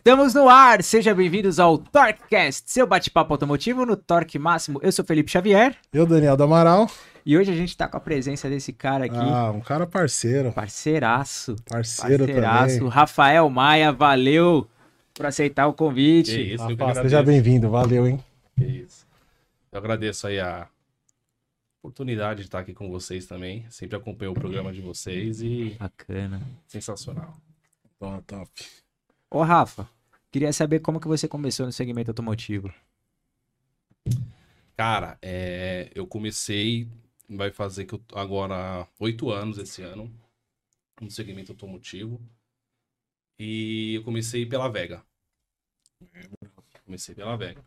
[0.00, 4.80] Estamos no ar, sejam bem-vindos ao TorqueCast, seu bate-papo automotivo no Torque Máximo.
[4.82, 6.90] Eu sou Felipe Xavier Eu, Daniel do Amaral.
[7.24, 10.52] e hoje a gente tá com a presença desse cara aqui, Ah, um cara parceiro.
[10.52, 12.88] parceiraço, Parceiro parceiraço, também.
[12.88, 14.66] Rafael Maia, valeu
[15.12, 16.30] por aceitar o Que convite.
[16.54, 17.02] isso, eu que Rafa, agradeço.
[17.02, 18.24] seja bem-vindo, valeu, hein?
[18.56, 19.06] Que isso.
[19.70, 20.66] Eu agradeço aí a
[21.82, 23.66] oportunidade de estar aqui com vocês também.
[23.68, 26.40] Sempre acompanho o programa de vocês e Bacana.
[26.66, 27.36] sensacional.
[27.98, 28.50] Top, top.
[29.32, 29.88] Ô Rafa,
[30.32, 32.74] queria saber como que você começou no segmento automotivo.
[34.76, 36.88] Cara, é, eu comecei,
[37.28, 40.12] vai fazer que eu, agora oito anos esse ano,
[41.00, 42.20] no segmento automotivo.
[43.38, 45.00] E eu comecei pela Vega.
[46.84, 47.64] Comecei pela Vega.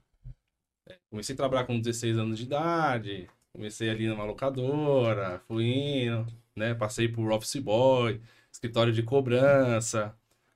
[0.86, 6.28] É, comecei a trabalhar com 16 anos de idade, comecei ali numa locadora, fui indo,
[6.54, 6.74] né?
[6.74, 10.14] Passei por office boy, escritório de cobrança,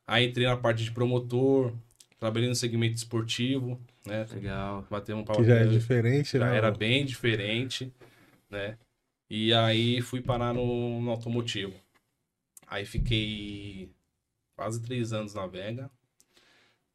[0.08, 1.74] aí entrei na parte de promotor,
[2.18, 4.26] trabalhei no segmento esportivo, né?
[4.32, 4.88] Legal.
[4.90, 6.58] Bater um pau Que já é diferente, já né?
[6.58, 7.94] era bem diferente,
[8.50, 8.78] né?
[9.30, 11.74] E aí fui parar no, no automotivo.
[12.66, 13.92] Aí fiquei
[14.56, 15.92] quase três anos na Vega.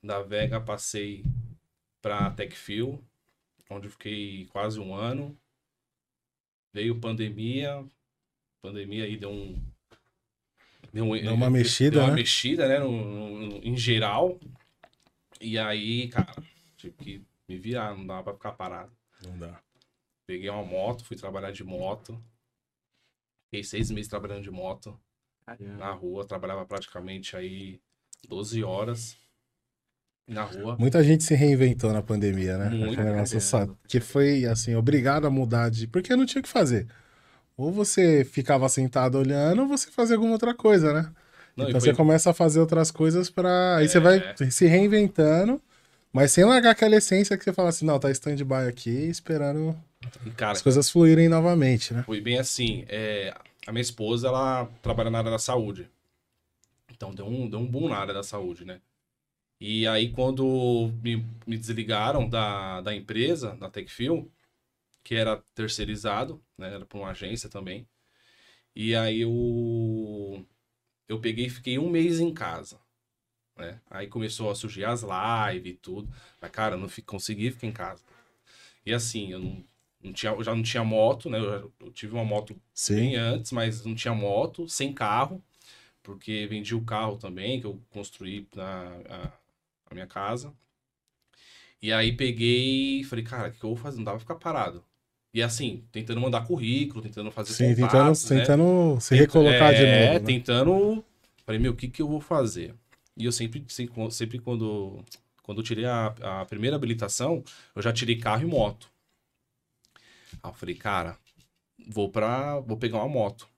[0.03, 1.23] Da Vega passei
[2.01, 3.03] para Techfil,
[3.71, 5.37] onde fiquei quase um ano.
[6.73, 7.85] Veio pandemia,
[8.63, 9.63] pandemia aí deu um
[10.93, 12.15] deu, um- Deu uma mexida, deu uma né?
[12.15, 14.39] mexida, né, no, no- no- em geral.
[15.41, 16.35] E aí, cara,
[16.77, 18.93] tive que me virar, não dava pra ficar parado.
[19.25, 19.61] Não dá.
[20.27, 22.23] Peguei uma moto, fui trabalhar de moto.
[23.47, 24.99] Fiquei seis meses trabalhando de moto
[25.45, 25.75] Caramba.
[25.77, 26.25] na rua.
[26.27, 27.81] Trabalhava praticamente aí
[28.29, 29.17] 12 horas
[30.27, 30.77] na rua.
[30.79, 32.71] Muita gente se reinventou na pandemia, né?
[32.71, 35.87] Muito, só- que foi, assim, obrigado a mudar de...
[35.87, 36.87] Porque não tinha o que fazer.
[37.63, 41.13] Ou você ficava sentado olhando, ou você fazia alguma outra coisa, né?
[41.57, 43.77] Não, então foi- você começa a fazer outras coisas pra...
[43.77, 44.01] Aí você É.
[44.01, 45.61] vai se reinventando,
[46.13, 49.77] mas sem largar aquela essência que você fala assim, não, tá stand-by aqui, esperando
[50.37, 52.03] cara, as coisas fluírem novamente, né?
[52.05, 52.85] foi bem assim.
[52.89, 53.35] é,
[53.67, 55.89] a minha esposa, ela trabalha na área da saúde.
[56.91, 58.81] Então deu um, deu um boom na área da saúde, né?
[59.61, 64.29] E aí, quando me, me desligaram da, da empresa, da Techfil,
[65.05, 66.75] que era terceirizado, né?
[66.75, 67.89] Era para uma agência também.
[68.75, 70.47] E aí eu,
[71.09, 72.81] eu peguei e fiquei um mês em casa.
[73.57, 73.81] Né?
[73.91, 76.11] Aí começou a surgir as lives e tudo.
[76.41, 78.05] Mas, cara, eu não fi- consegui ficar em casa.
[78.85, 79.65] E assim, eu não,
[80.03, 81.39] não tinha, eu já não tinha moto, né?
[81.39, 82.97] Eu, já- eu tive uma moto Sim.
[82.97, 85.43] bem antes, mas não tinha moto, sem carro,
[86.03, 89.33] porque vendi o carro também, que eu construí na a,
[89.91, 90.55] a minha casa.
[91.83, 93.97] E aí peguei e falei, cara, o que eu vou fazer?
[93.99, 94.83] Não dava pra ficar parado.
[95.35, 98.41] E assim, tentando mandar currículo, tentando fazer Sim, tentando, contatos, né?
[98.41, 100.25] tentando se recolocar de É, novo.
[100.27, 100.35] né?
[100.35, 101.05] tentando.
[101.45, 102.75] Falei, meu, o que, que eu vou fazer?
[103.17, 103.65] E eu sempre,
[104.11, 105.03] sempre, quando,
[105.43, 106.07] quando eu tirei a,
[106.43, 107.43] a primeira habilitação,
[107.75, 108.91] eu já tirei carro e moto.
[110.43, 111.19] Aí eu falei, cara,
[111.89, 112.61] vou pra.
[112.61, 113.49] vou pegar uma moto.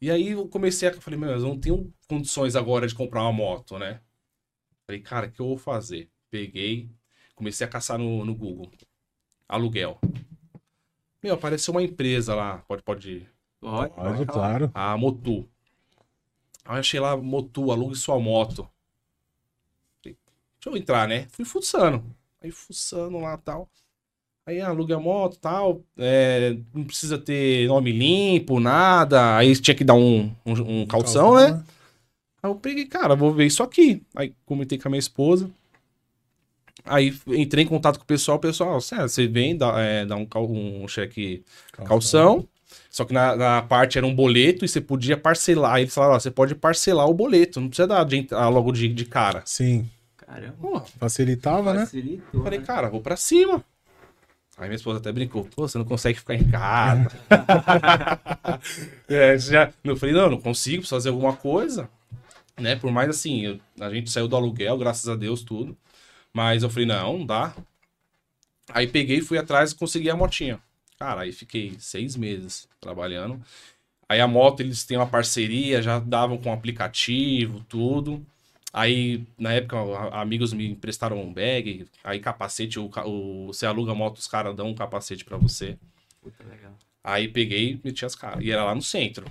[0.00, 1.00] E aí eu comecei a.
[1.00, 4.00] Falei, meu, eu não tenho condições agora de comprar uma moto, né?
[4.86, 6.10] Falei, cara, o que eu vou fazer?
[6.30, 6.90] Peguei,
[7.34, 8.70] comecei a caçar no, no Google.
[9.48, 10.00] Aluguel.
[11.22, 12.58] Meu, apareceu uma empresa lá.
[12.68, 13.28] Pode, pode
[13.60, 14.70] Pode, Pode, claro.
[14.72, 15.48] a Motu.
[16.64, 18.68] Aí eu achei lá, Motu, alugue sua moto.
[20.00, 20.16] Falei,
[20.60, 21.26] Deixa eu entrar, né?
[21.30, 22.04] Fui fuçando.
[22.40, 23.68] Aí fuçando lá e tal.
[24.46, 25.82] Aí alugue a moto e tal.
[25.96, 29.36] É, não precisa ter nome limpo, nada.
[29.36, 31.62] Aí tinha que dar um, um, um calção, né?
[32.42, 34.02] Aí eu peguei, cara, vou ver isso aqui.
[34.14, 35.50] Aí comentei com a minha esposa.
[36.84, 38.38] Aí entrei em contato com o pessoal.
[38.38, 40.26] O pessoal, sério, você vem, dá, é, dá um,
[40.82, 42.46] um cheque calção.
[42.90, 45.74] Só que na, na parte era um boleto e você podia parcelar.
[45.74, 48.72] Aí eles falaram, ó, você pode parcelar o boleto, não precisa dar de, entrar logo
[48.72, 49.42] de, de cara.
[49.44, 49.88] Sim.
[50.16, 50.56] Caramba.
[50.60, 51.80] Pô, Facilitava, né?
[51.80, 52.64] Facilitou, falei, né?
[52.64, 53.64] cara, vou pra cima.
[54.56, 57.08] Aí minha esposa até brincou, pô, você não consegue ficar em casa.
[59.08, 61.88] é, já, eu falei, não, não consigo, preciso fazer alguma coisa.
[62.58, 62.74] Né?
[62.74, 65.76] Por mais assim, eu- a gente saiu do aluguel, graças a Deus, tudo.
[66.34, 67.54] Mas eu falei, não, não dá.
[68.70, 70.60] Aí peguei, fui atrás e consegui a motinha.
[70.98, 73.40] Cara, aí fiquei seis meses trabalhando.
[74.08, 78.24] Aí a moto, eles têm uma parceria, já davam com aplicativo, tudo.
[78.72, 79.76] Aí, na época,
[80.12, 84.54] amigos me emprestaram um bag, aí capacete, o, o, você aluga a moto, os caras
[84.54, 85.78] dão um capacete pra você.
[86.20, 86.74] Puta, legal.
[87.02, 88.44] Aí peguei e meti as caras.
[88.44, 89.24] E era lá no centro.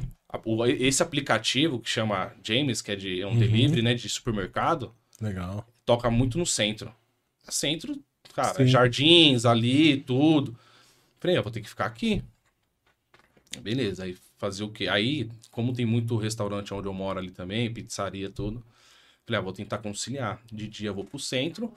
[0.80, 3.40] Esse aplicativo que chama James, que é, de, é um Uhum.
[3.40, 5.66] delivery, né, de supermercado, Legal.
[5.88, 6.94] Toca muito no centro.
[7.48, 7.98] Centro,
[8.36, 8.68] cara, Sim.
[8.68, 10.54] jardins ali, tudo.
[11.18, 12.22] Falei, eu vou ter que ficar aqui.
[13.62, 14.90] Beleza, aí fazer o quê?
[14.90, 18.62] Aí, como tem muito restaurante onde eu moro ali também, pizzaria, tudo.
[19.26, 20.42] Falei, ah, vou tentar conciliar.
[20.52, 21.74] De dia eu vou pro centro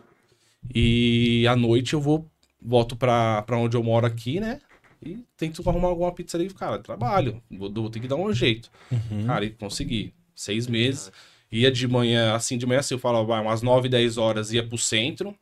[0.75, 2.29] e à noite eu vou,
[2.61, 4.61] volto pra, pra onde eu moro aqui, né?
[5.01, 6.51] E tento arrumar alguma pizzaria.
[6.51, 8.71] Cara, trabalho, vou, vou ter que dar um jeito.
[8.91, 9.27] Uhum.
[9.27, 10.13] Cara, e consegui.
[10.35, 11.13] Seis meses.
[11.53, 14.67] Ia de manhã, assim, de manhã assim, eu falava, vai, umas 9, 10 horas ia
[14.67, 15.35] pro centro,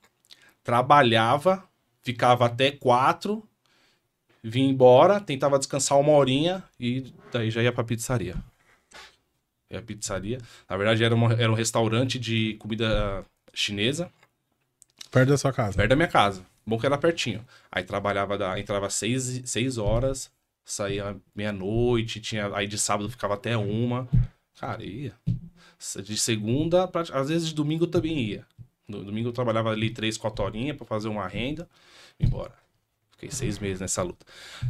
[0.65, 1.63] trabalhava,
[2.03, 3.47] ficava até quatro,
[4.43, 8.37] vinha embora, tentava descansar uma horinha e daí já ia pra pizzaria.
[9.71, 10.39] Ia pizzaria.
[10.69, 14.11] Na verdade, era, uma, era um restaurante de comida chinesa,
[15.11, 15.77] Perto da sua casa.
[15.77, 16.45] perto da minha casa.
[16.67, 17.45] Bom que era pertinho.
[17.73, 20.31] Aí trabalhava, da, entrava seis, seis horas,
[20.65, 24.07] saía meia-noite, tinha, aí de sábado ficava até uma.
[24.61, 25.13] Cara, ia.
[26.05, 28.45] De segunda, às vezes de domingo também ia.
[28.89, 31.69] No domingo eu trabalhava ali três, quatro horinhas pra fazer uma renda,
[32.19, 32.53] e embora.
[33.13, 34.25] Fiquei seis meses nessa luta.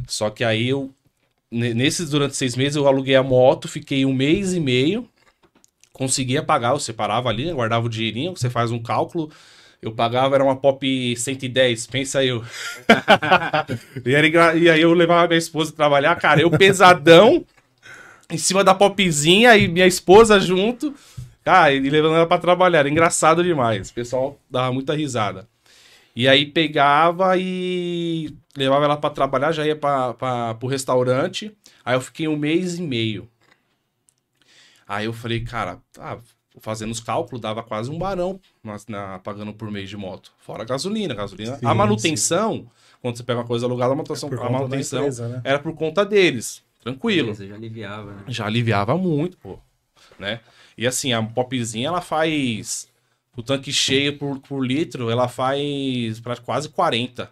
[0.07, 0.93] Só que aí eu,
[1.49, 5.07] ne- nesses durante seis meses, eu aluguei a moto, fiquei um mês e meio,
[5.93, 9.31] conseguia pagar, eu separava ali, né, guardava o dinheirinho, você faz um cálculo,
[9.81, 12.43] eu pagava, era uma Pop 110, pensa eu.
[14.05, 17.45] e aí eu levava minha esposa trabalhar, cara, eu pesadão,
[18.29, 20.93] em cima da popzinha e minha esposa junto.
[21.43, 22.79] Cara, e levando ela pra trabalhar.
[22.79, 23.89] Era engraçado demais.
[23.89, 25.47] O pessoal dava muita risada.
[26.15, 31.55] E aí pegava e levava ela pra trabalhar, já ia pra, pra, pro restaurante.
[31.85, 33.27] Aí eu fiquei um mês e meio.
[34.87, 36.17] Aí eu falei, cara, tá,
[36.59, 40.31] fazendo os cálculos, dava quase um barão na, na- pagando por mês de moto.
[40.39, 41.55] Fora a gasolina, gasolina.
[41.57, 42.67] Sim, a manutenção,
[43.01, 45.41] quando você pega uma coisa alugada, a manutenção, Por a manutenção empresa, né?
[45.43, 46.63] era por conta deles.
[46.79, 48.23] Tranquilo Beleza, já aliviava, né?
[48.27, 49.59] já aliviava muito, pô,
[50.17, 50.39] né?
[50.77, 52.87] E assim, a popzinha, ela faz
[53.35, 57.31] o tanque cheio por, por litro, ela faz pra quase 40.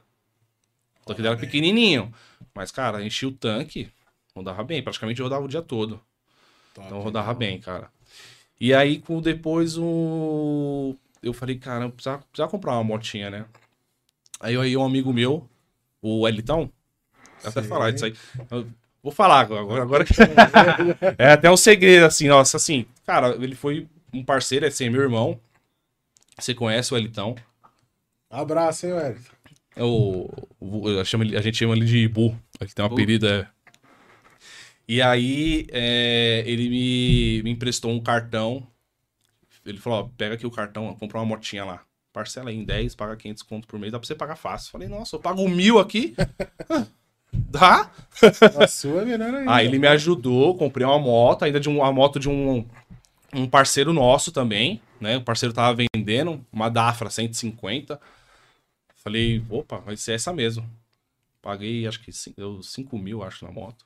[1.02, 2.14] O tanque dela é pequenininho,
[2.54, 3.90] mas cara, enchia o tanque,
[4.36, 6.02] rodava bem, praticamente rodava o dia todo.
[6.74, 6.88] Top.
[6.88, 7.90] Então rodava bem, cara.
[8.60, 13.46] E aí, com depois o eu falei, cara, eu precisava, precisava comprar uma motinha, né?
[14.40, 15.48] Aí aí um amigo meu,
[16.02, 16.72] o Elitão,
[17.44, 18.16] até falar disso aí.
[18.52, 18.68] Eu
[19.08, 20.14] vou falar agora, agora que
[21.18, 25.02] é até um segredo assim, nossa, assim, cara, ele foi um parceiro, é assim, meu
[25.02, 25.40] irmão.
[26.38, 27.36] Você conhece o Elitão?
[28.30, 29.32] Abraço, hein, Wellington?
[29.76, 32.38] É o, o- eu chamo ele- a gente chama ele de Bu.
[32.60, 33.48] Ele tem um apelido, é.
[34.88, 38.66] E aí, é, ele me, me emprestou um cartão.
[39.66, 41.82] Ele falou: ó, pega aqui o cartão, compra uma motinha lá.
[42.14, 44.72] Parcela aí em 10, paga 500 conto por mês, dá pra você pagar fácil.
[44.72, 46.14] Falei: nossa, eu pago mil aqui?
[47.38, 47.92] Ah, Dá?
[48.64, 49.52] A sua é melhor ainda.
[49.54, 52.66] Aí ele me ajudou, comprei uma moto, ainda de um- uma moto de um,
[53.34, 55.18] um parceiro nosso também, né?
[55.18, 58.00] O parceiro tava vendendo uma Dafra 150.
[58.96, 60.68] Falei, opa, vai ser essa mesmo.
[61.42, 63.86] Paguei, acho que cin- deu 5 mil, acho, na moto.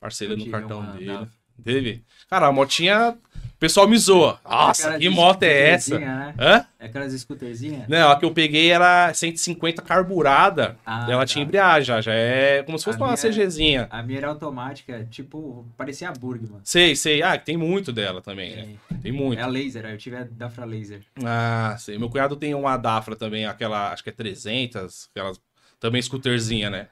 [0.00, 1.28] Parceiro no cartão dele.
[1.62, 2.02] Teve.
[2.30, 4.38] Cara, a motinha, o pessoal me zoa.
[4.44, 5.98] Nossa, Aquela que moto é essa?
[5.98, 6.34] Né?
[6.38, 6.64] Hã?
[6.78, 7.88] É Aquelas scooterzinhas?
[7.88, 10.76] Não, a que eu peguei era 150 carburada.
[10.84, 11.26] Ah, ela tá.
[11.26, 13.86] tinha embreagem, já, já é como se fosse A uma minha- CGzinha.
[13.90, 16.60] A minha era automática, tipo, parecia a Burgman.
[16.62, 17.22] Sei, sei.
[17.22, 18.68] Ah, tem muito dela também, né?
[18.92, 19.38] É, Tem muito.
[19.40, 21.00] é a laser, eu tive a Dafra Laser.
[21.24, 21.98] Ah, sei.
[21.98, 25.40] Meu cunhado tem uma Dafra também, aquela, acho que é 300, aquelas,
[25.80, 26.88] também scooterzinha, né?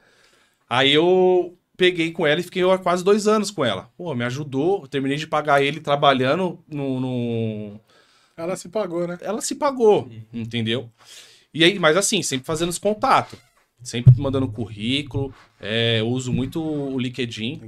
[0.69, 3.89] Aí eu peguei com ela e fiquei há quase dois anos com ela.
[3.95, 6.99] Pô, me ajudou, terminei de pagar ele trabalhando no...
[6.99, 7.79] no-
[8.35, 9.17] Ela se pagou, né?
[9.21, 10.89] Ela se pagou, entendeu?
[11.53, 13.39] E aí, mas assim, sempre fazendo os contatos.
[13.83, 15.31] Sempre mandando currículo,
[15.61, 17.61] é, eu uso muito o LinkedIn.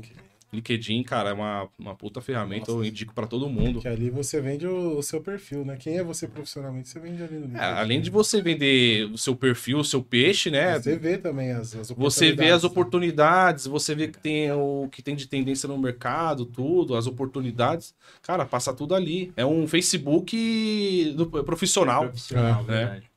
[0.52, 2.84] LinkedIn, cara, é uma, uma puta ferramenta, Nossa.
[2.84, 3.82] eu indico pra todo mundo.
[3.82, 5.78] Que ali você vende o, o seu perfil, né?
[5.78, 9.36] Quem é você profissionalmente, você vende ali no É, além de você vender o seu
[9.36, 10.80] perfil, o seu peixe, né?
[10.80, 13.66] Você vê também as, as Você vê as oportunidades.
[13.66, 17.94] oportunidades, você vê que tem o que tem de tendência no mercado, tudo, as oportunidades.
[18.22, 19.32] Cara, passa tudo ali.
[19.38, 22.06] É um Facebook do profissional.
[22.06, 22.78] Profissional, né?
[22.78, 23.12] verdade.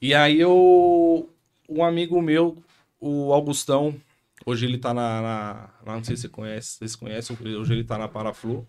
[0.00, 1.28] E aí eu
[1.68, 2.58] um amigo meu,
[3.00, 3.94] o Augustão,
[4.44, 7.84] hoje ele tá na, na- lá, não sei se você conhece, vocês conhecem, hoje ele
[7.84, 8.66] tá na Paraflu.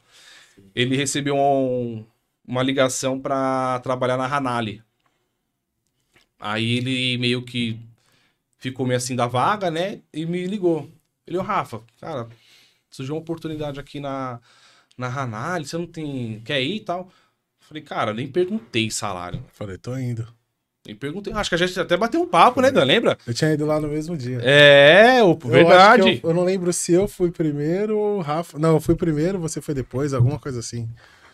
[0.75, 2.05] Ele recebeu um-
[2.47, 4.83] uma ligação para trabalhar na Hanali.
[6.39, 7.79] Aí ele meio que
[8.57, 10.01] ficou meio assim da vaga, né?
[10.13, 10.89] E me ligou.
[11.25, 12.27] Ele, ô Rafa, cara,
[12.89, 14.39] surgiu uma oportunidade aqui na,
[14.97, 16.41] na Hanali, você não tem.
[16.41, 17.11] Quer ir e tal?
[17.59, 19.43] Falei, cara, nem perguntei salário.
[19.53, 20.27] Falei, tô indo.
[20.85, 21.33] Nem perguntei.
[21.33, 22.83] Acho que a gente até bateu um papo, né, Dan?
[22.83, 23.17] Lembra?
[23.25, 24.39] Eu tinha ido lá no mesmo dia.
[24.43, 26.03] É, o, Eu acho verdade.
[26.19, 28.59] que Eu, eu não lembro se eu fui primeiro ou o Rafa.
[28.59, 30.87] Não, eu fui primeiro, você foi depois, alguma coisa assim.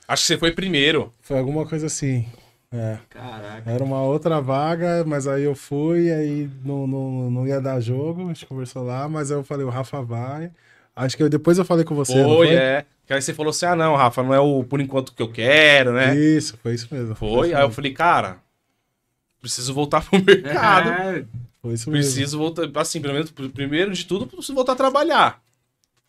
[0.08, 1.13] Acho que você foi primeiro.
[1.22, 2.25] Foi alguma coisa assim.
[2.74, 2.98] É.
[3.10, 3.70] Caraca.
[3.70, 8.24] Era uma outra vaga, mas aí eu fui, aí não, não, não ia dar jogo,
[8.24, 10.50] a gente conversou lá, mas aí eu falei, o Rafa vai.
[10.96, 12.15] Acho que eu- depois eu falei com você.
[12.15, 12.55] não Foi, foi?
[12.55, 12.86] é.
[13.05, 15.29] Que aí você falou assim: ah, não, Rafa, não é o por enquanto que eu
[15.29, 16.15] quero, né?
[16.15, 17.13] Isso, foi isso mesmo.
[17.15, 17.29] Foi.
[17.50, 17.74] isso Aí eu mesmo.
[17.74, 18.38] falei, cara,
[19.41, 20.89] preciso voltar pro mercado.
[20.89, 21.25] É,
[21.62, 22.03] Foi isso mesmo.
[22.03, 25.41] Preciso voltar, assim, pelo menos, pr- primeiro de tudo, preciso voltar a trabalhar,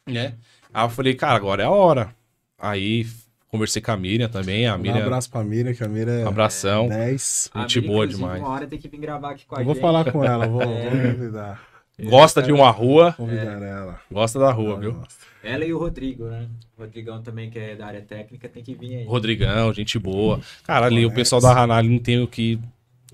[0.07, 0.35] né?
[0.73, 2.15] Aí eu falei, cara, agora é a hora.
[2.59, 3.07] Aí
[3.49, 6.25] conversei com a Miriam também, a Um Miriam, abraço pra Miriam, que a Miriam é
[6.25, 6.89] abração.
[6.89, 7.51] 10.
[7.53, 8.41] a Gente boa demais.
[8.41, 9.83] Uma hora tem que vir gravar aqui com a Eu vou gente.
[9.83, 10.91] falar com ela, vou, É.
[10.91, 11.63] vou convidar.
[12.03, 14.01] Gosta de uma rua, Convidar ela.
[14.11, 14.93] gosta da rua, Ela viu?
[14.95, 15.15] gosta.
[15.45, 16.49] Ela e o Rodrigo, né?
[16.79, 19.05] O Rodrigão também, que é da área técnica, tem que vir aí.
[19.05, 20.41] Rodrigão, gente boa.
[20.65, 22.59] Cara, ali o pessoal da Hanali não tem o que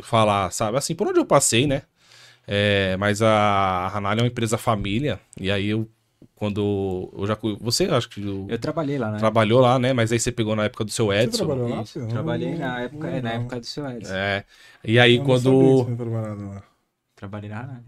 [0.01, 0.77] falar, sabe?
[0.79, 1.83] Assim, por onde eu passei, né?
[2.47, 5.87] É, mas a Hanali é uma empresa família, e aí eu,
[6.35, 7.37] quando eu já.
[7.61, 9.19] Você, acho que eu- Eu trabalhei lá, né?
[9.19, 9.93] trabalhou lá, né?
[9.93, 11.37] Mas aí você pegou na época do seu Você Edson.
[11.45, 11.85] trabalhou lá?
[11.85, 12.09] Filho?
[12.09, 13.41] trabalhei Não- na não época, é, lembro, na não.
[13.43, 14.15] época do seu Edson.
[14.15, 14.45] É.
[14.85, 15.85] E aí Eu não quando.
[15.85, 16.63] você lá.
[17.17, 17.85] Trabalhei na área.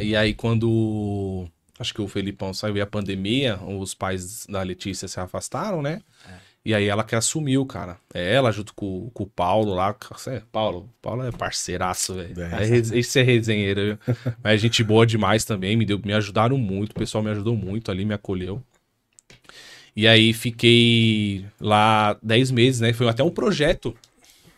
[0.00, 1.46] E aí quando.
[1.78, 6.00] Acho que o Felipão saiu e a pandemia, os pais da Letícia se afastaram, né?
[6.64, 7.98] E aí ela que assumiu, cara.
[8.14, 9.96] É ela junto com, com o Paulo lá.
[10.16, 12.40] Cê- Paulo, Paulo é parceiraço, velho.
[12.40, 12.68] É.
[12.68, 13.98] É, esse é resenheiro?
[14.44, 17.90] Mas gente boa demais também, me, deu, me ajudaram muito, o pessoal me ajudou muito
[17.90, 18.62] ali, me acolheu.
[19.94, 22.92] E aí fiquei lá 10 meses, né?
[22.92, 23.94] Foi até um projeto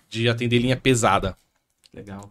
[0.08, 1.36] de atender linha pesada.
[1.92, 2.30] Legal.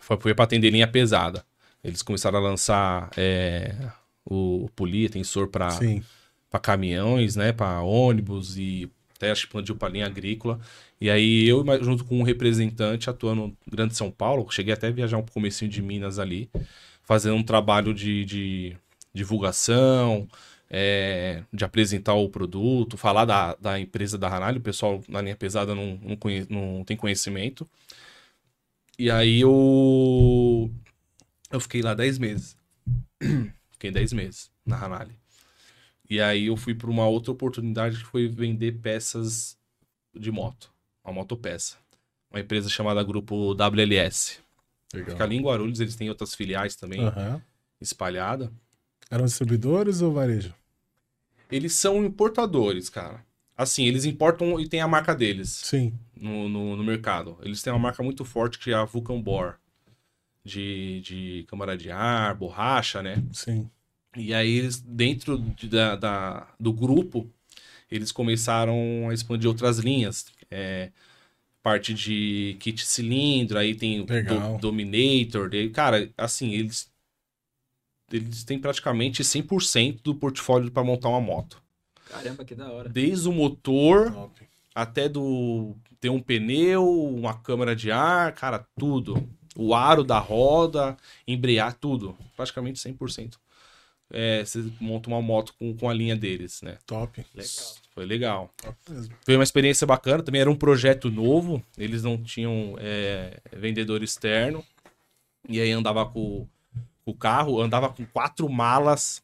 [0.00, 1.44] Foi, foi pra atender linha pesada.
[1.82, 3.72] Eles começaram a lançar é,
[4.24, 6.02] o polia, tensor pra, Sim.
[6.50, 7.52] pra caminhões, né?
[7.52, 10.60] Pra ônibus e até expandiu pra linha agrícola.
[11.00, 14.90] E aí eu, junto com um representante, atuando no Grande São Paulo, cheguei até a
[14.90, 16.50] viajar um comecinho de Minas ali,
[17.02, 18.76] fazendo um trabalho de, de
[19.14, 20.28] divulgação,
[20.70, 25.36] é, de apresentar o produto, falar da, da empresa da Hanali, o pessoal na linha
[25.36, 27.68] pesada não, não, conhe- não tem conhecimento.
[28.98, 30.70] E aí eu,
[31.50, 32.56] eu fiquei lá 10 meses.
[33.72, 35.16] fiquei 10 meses na Hanali.
[36.08, 39.58] E aí eu fui para uma outra oportunidade que foi vender peças
[40.14, 40.72] de moto,
[41.04, 41.76] uma motopeça.
[42.30, 44.40] Uma empresa chamada Grupo WLS.
[44.90, 47.42] Fica ali em Guarulhos, eles têm outras filiais também Aham.
[47.80, 48.50] espalhadas.
[49.10, 50.54] Eram distribuidores ou varejo?
[51.50, 53.24] Eles são importadores, cara.
[53.56, 55.98] Assim, eles importam e tem a marca deles Sim.
[56.14, 57.38] no, no, no mercado.
[57.42, 59.58] Eles têm uma marca muito forte que é a Vulcan Bor.
[60.44, 63.20] De, de câmara de ar, borracha, né?
[63.32, 63.68] Sim.
[64.16, 67.30] E aí eles, dentro de- da, da- do grupo,
[67.90, 70.26] eles começaram a expandir outras linhas.
[70.50, 70.90] É,
[71.62, 74.06] parte de kit cilindro, aí tem o.
[74.06, 75.50] Do- Dominator.
[75.50, 76.90] daí, cara, assim, eles,
[78.10, 81.62] eles têm praticamente 100% do portfólio para montar uma moto.
[82.08, 82.88] Caramba, que da hora.
[82.88, 84.46] Desde o motor Top.
[84.74, 89.28] até do ter um pneu, uma câmara de ar, cara, tudo.
[89.56, 90.96] O aro da roda,
[91.26, 92.16] embrear, tudo.
[92.36, 93.40] Praticamente 100%.
[94.12, 96.78] É, você monta uma moto com, com a linha deles, né?
[96.86, 97.24] Top.
[97.34, 97.74] Legal.
[97.92, 98.54] Foi legal.
[98.56, 99.14] Top mesmo.
[99.24, 100.22] Foi uma experiência bacana.
[100.22, 101.62] Também era um projeto novo.
[101.76, 104.64] Eles não tinham é, vendedor externo.
[105.48, 106.46] E aí andava com,
[107.04, 109.22] com o carro, andava com quatro malas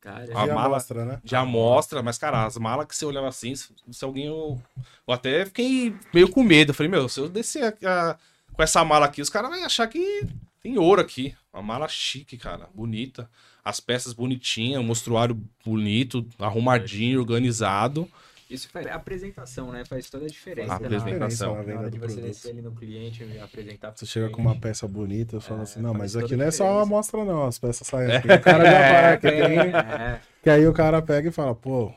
[0.00, 1.20] Cara, A De mala- amostra, né?
[1.24, 4.26] de amostra, mas, cara, as malas que você olhava assim, se, se alguém.
[4.26, 4.62] Eu,
[5.06, 6.70] eu até fiquei meio com medo.
[6.70, 8.16] Eu falei, meu, se eu descer a- a-
[8.52, 10.24] com essa mala aqui, os caras vão achar que
[10.62, 11.34] tem ouro aqui.
[11.52, 13.28] Uma mala chique, cara, bonita.
[13.68, 18.08] As peças bonitinhas, um mostruário bonito, arrumadinho, organizado.
[18.48, 19.84] Isso faz a apresentação, né?
[19.84, 20.72] Faz toda a diferença.
[20.74, 21.54] A na- apresentação.
[21.56, 23.92] Na Na hora de você descer ali no cliente e apresentar.
[23.94, 24.36] Você chega cliente.
[24.42, 26.64] com uma peça bonita e fala É, assim, não, mas toda aqui não é só
[26.72, 28.26] uma amostra não, as peças saem aqui.
[28.26, 31.92] O cara já para, que, tem- É, que aí o cara pega e fala, pô,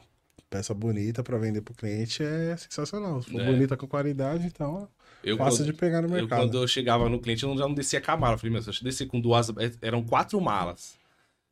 [0.49, 3.21] peça bonita pra vender pro cliente é sensacional.
[3.21, 3.45] Se for É.
[3.45, 4.89] bonita com qualidade, então
[5.23, 6.39] Eu, é fácil quando, de pegar no eu, mercado.
[6.41, 8.33] quando eu chegava no cliente, eu já não descia com a mala.
[8.33, 9.47] Eu falei, meu, se eu descer com duas.
[9.51, 10.99] é, Eram quatro malas.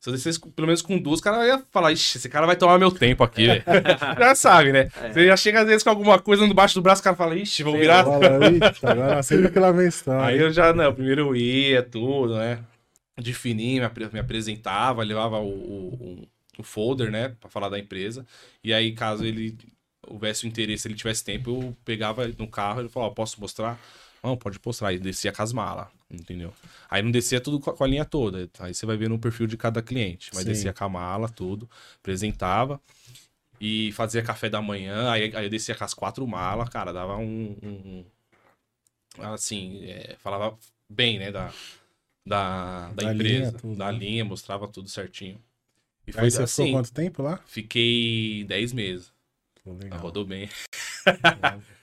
[0.00, 2.56] Se eu descesse pelo menos com duas, o cara ia falar, ixi, esse cara vai
[2.56, 3.62] tomar meu tempo aqui, velho.
[4.18, 4.88] já sabe, né?
[5.12, 7.36] Você já chega às vezes com alguma coisa no baixo do braço, o cara fala,
[7.36, 8.04] ixi, vou Sei virar.
[8.04, 10.24] Fala, "Ixi, agora sempre vem história.
[10.26, 12.60] Aí eu já, não, primeiro eu ia, tudo, né?
[13.18, 16.28] De fininho, me, apre- me apresentava, levava o, o,
[16.58, 17.34] o folder, né?
[17.38, 18.24] Pra falar da empresa.
[18.64, 19.54] E aí, caso ele
[20.06, 23.78] houvesse o interesse, ele tivesse tempo, eu pegava no carro e ele falava, posso mostrar?
[24.24, 24.88] Não, pode mostrar.
[24.88, 26.52] Aí descia com as malas, entendeu?
[26.88, 28.48] Aí não descia tudo com a, linha toda.
[28.58, 30.30] Aí você vai ver no perfil de cada cliente.
[30.34, 30.50] Mas Sim.
[30.52, 32.80] descia com a mala, tudo, apresentava.
[33.60, 37.16] E fazia café da manhã, aí, aí eu descia com as quatro malas, cara, dava
[37.18, 37.56] um.
[37.62, 38.04] um-
[39.18, 41.52] um- assim, é, falava bem, né, da,
[42.26, 43.98] da, da, Da empresa, linha, tudo, da né?
[43.98, 45.38] linha, mostrava tudo certinho.
[46.06, 47.38] E Aí você assim, ficou quanto tempo lá?
[47.46, 49.12] fiquei 10 meses,
[49.62, 50.00] Pô, Ah, legal.
[50.00, 50.48] rodou bem.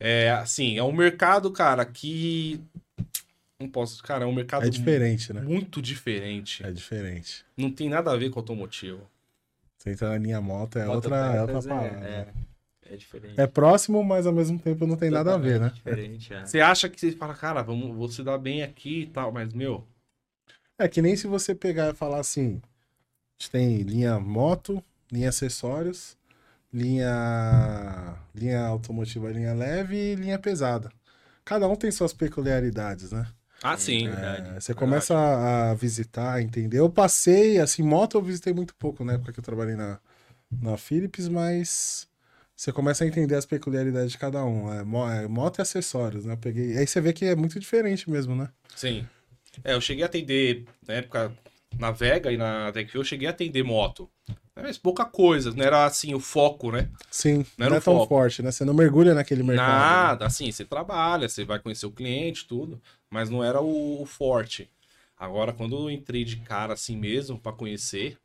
[0.00, 2.60] É, assim, é um mercado, cara, que
[3.64, 4.02] Não posso.
[4.02, 5.40] Cara, é um mercado É diferente, né?
[5.40, 6.64] muito diferente.
[6.64, 7.44] É diferente.
[7.56, 9.08] Não tem nada a ver com automotivo.
[9.78, 12.06] Você entra na linha moto, é outra, é outra Motopeças parada.
[12.06, 12.34] é,
[12.88, 13.40] é, é diferente.
[13.40, 15.70] É próximo, mas ao mesmo tempo não tem nada a ver, né?
[15.74, 16.44] Diferente, é.
[16.44, 19.52] Você acha que você fala, cara, vamos, vou se dar bem aqui e tal, mas,
[19.54, 19.86] meu,
[20.78, 25.30] É que nem se você pegar e falar assim: a gente tem linha moto, linha
[25.30, 26.16] acessórios,
[26.72, 30.90] linha, linha automotiva, linha leve e linha pesada.
[31.44, 33.26] Cada um tem suas peculiaridades, né?
[33.64, 34.06] Ah, sim.
[34.08, 36.78] É, você começa a, a visitar, entender.
[36.78, 39.98] Eu passei, assim, moto eu visitei muito pouco na época que eu trabalhei na,
[40.60, 42.06] na Philips, mas
[42.54, 44.70] você começa a entender as peculiaridades de cada um.
[44.72, 44.80] É,
[45.24, 46.34] é moto e acessórios, né?
[46.34, 46.76] Eu peguei.
[46.76, 48.48] Aí você vê que é muito diferente mesmo, né?
[48.76, 49.06] Sim.
[49.64, 51.32] É, eu cheguei a atender, na época,
[51.78, 54.10] na Vega e na TechView, eu cheguei a atender moto.
[54.56, 56.88] Mas pouca coisa, não era assim o foco, né?
[57.10, 58.06] Sim, Não não, era é tão foco.
[58.08, 58.52] forte, né?
[58.52, 59.66] Você não mergulha naquele mercado.
[59.68, 59.78] né?
[59.78, 62.80] Nada, assim, você trabalha, você vai conhecer o cliente, tudo,
[63.14, 64.68] mas não era o, o forte.
[65.16, 68.18] Agora, quando eu entrei de cara assim mesmo pra conhecer,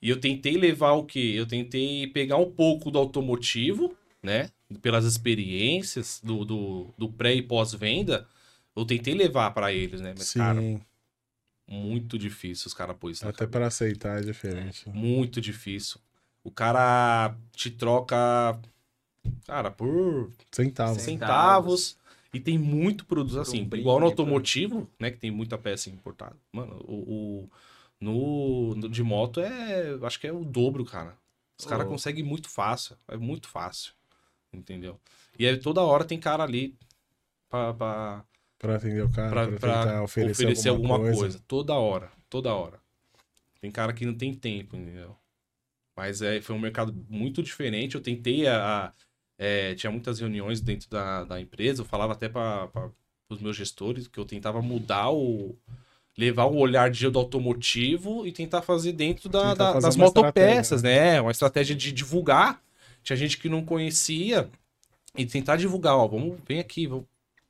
[0.00, 1.32] e eu tentei levar o quê?
[1.34, 4.50] Eu tentei pegar um pouco do automotivo, né?
[4.82, 8.28] Pelas experiências do, do, do pré e pós-venda,
[8.76, 10.12] eu tentei levar pra eles, né?
[10.18, 10.60] Mas, Sim, cara,
[11.66, 14.86] muito difícil os caras pôr isso até para aceitar é diferente.
[14.86, 14.94] né?
[14.94, 15.98] Muito difícil.
[16.44, 18.60] O cara te troca,
[19.46, 20.94] cara, por Centavo.
[20.98, 21.00] Sim.
[21.00, 22.01] centavos.
[22.34, 23.68] E tem muito produto assim.
[23.74, 25.10] igual no por- automotivo, né?
[25.10, 26.36] Que tem muita peça importada.
[26.52, 26.94] Mano, o,
[27.44, 27.50] o-
[28.00, 29.98] no, no de moto é.
[30.02, 31.16] Acho que é o dobro, cara.
[31.58, 31.90] Os caras Ô.
[31.90, 32.96] conseguem muito fácil.
[33.08, 33.92] É muito fácil.
[34.52, 34.98] Entendeu?
[35.38, 36.74] E aí toda hora tem cara ali
[37.48, 38.24] pra, pra,
[38.58, 41.20] Pra atender o cara, pra, pra, pra tentar oferecer, oferecer, alguma, alguma, coisa.
[41.22, 41.44] coisa.
[41.46, 42.10] Toda hora.
[42.30, 42.80] Toda hora.
[43.60, 45.16] Tem cara que não tem tempo, entendeu?
[45.96, 47.94] Mas é, foi um mercado muito diferente.
[47.94, 48.86] Eu tentei a.
[48.86, 48.92] a-
[49.44, 51.82] é, tinha muitas reuniões dentro da, da empresa.
[51.82, 52.68] Eu falava até para
[53.28, 55.56] os meus gestores que eu tentava mudar o.
[56.16, 59.96] levar o olhar de do automotivo e tentar fazer dentro da- Tentar da- fazer das
[59.96, 61.20] motopeças, né?
[61.20, 62.60] Uma estratégia de divulgar.
[63.02, 64.48] Tinha gente que não conhecia
[65.16, 67.06] e tentar divulgar, ó, vamos, vem aqui, vou-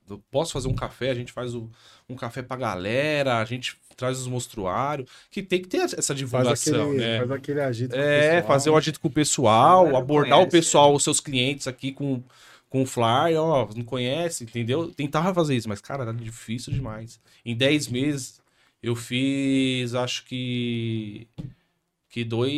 [0.09, 1.71] eu posso fazer um café, a gente faz o-
[2.09, 6.19] um café pra galera, a gente traz os mostruários, que tem que ter essa Faz
[6.19, 7.19] divulgação, aquele, né?
[7.19, 7.91] faz aquele agito.
[7.95, 11.21] com o É, fazer o agito com o pessoal, abordar o conhece, pessoal, os seus
[11.21, 12.23] clientes aqui com,
[12.69, 14.89] com o flyer, ó, não conhece, entendeu?
[14.93, 17.21] Tentava fazer isso, mas, cara, era difícil demais.
[17.45, 18.41] Em 10 meses,
[18.83, 21.27] eu fiz, acho que,
[22.13, 22.53] que dois,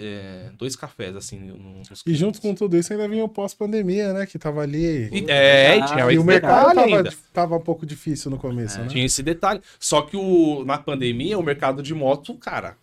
[0.00, 4.12] é, dois cafés, assim, no- nos E junto com tudo isso ainda vinha o pós-pandemia,
[4.12, 4.24] né?
[4.24, 5.08] Que tava ali.
[5.12, 7.12] E- É, e Ah, tinha E o mercado tava, ainda.
[7.32, 8.86] tava um pouco difícil no começo, né?
[8.86, 9.60] Tinha esse detalhe.
[9.80, 12.76] Só que o, na pandemia, o mercado de moto, cara,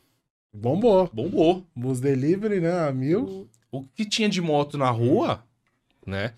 [0.53, 1.09] Bombou.
[1.13, 1.63] bombou.
[1.73, 2.87] Bus delivery, né?
[2.89, 3.47] A mil.
[3.71, 5.41] O que tinha de moto na rua,
[6.05, 6.33] né?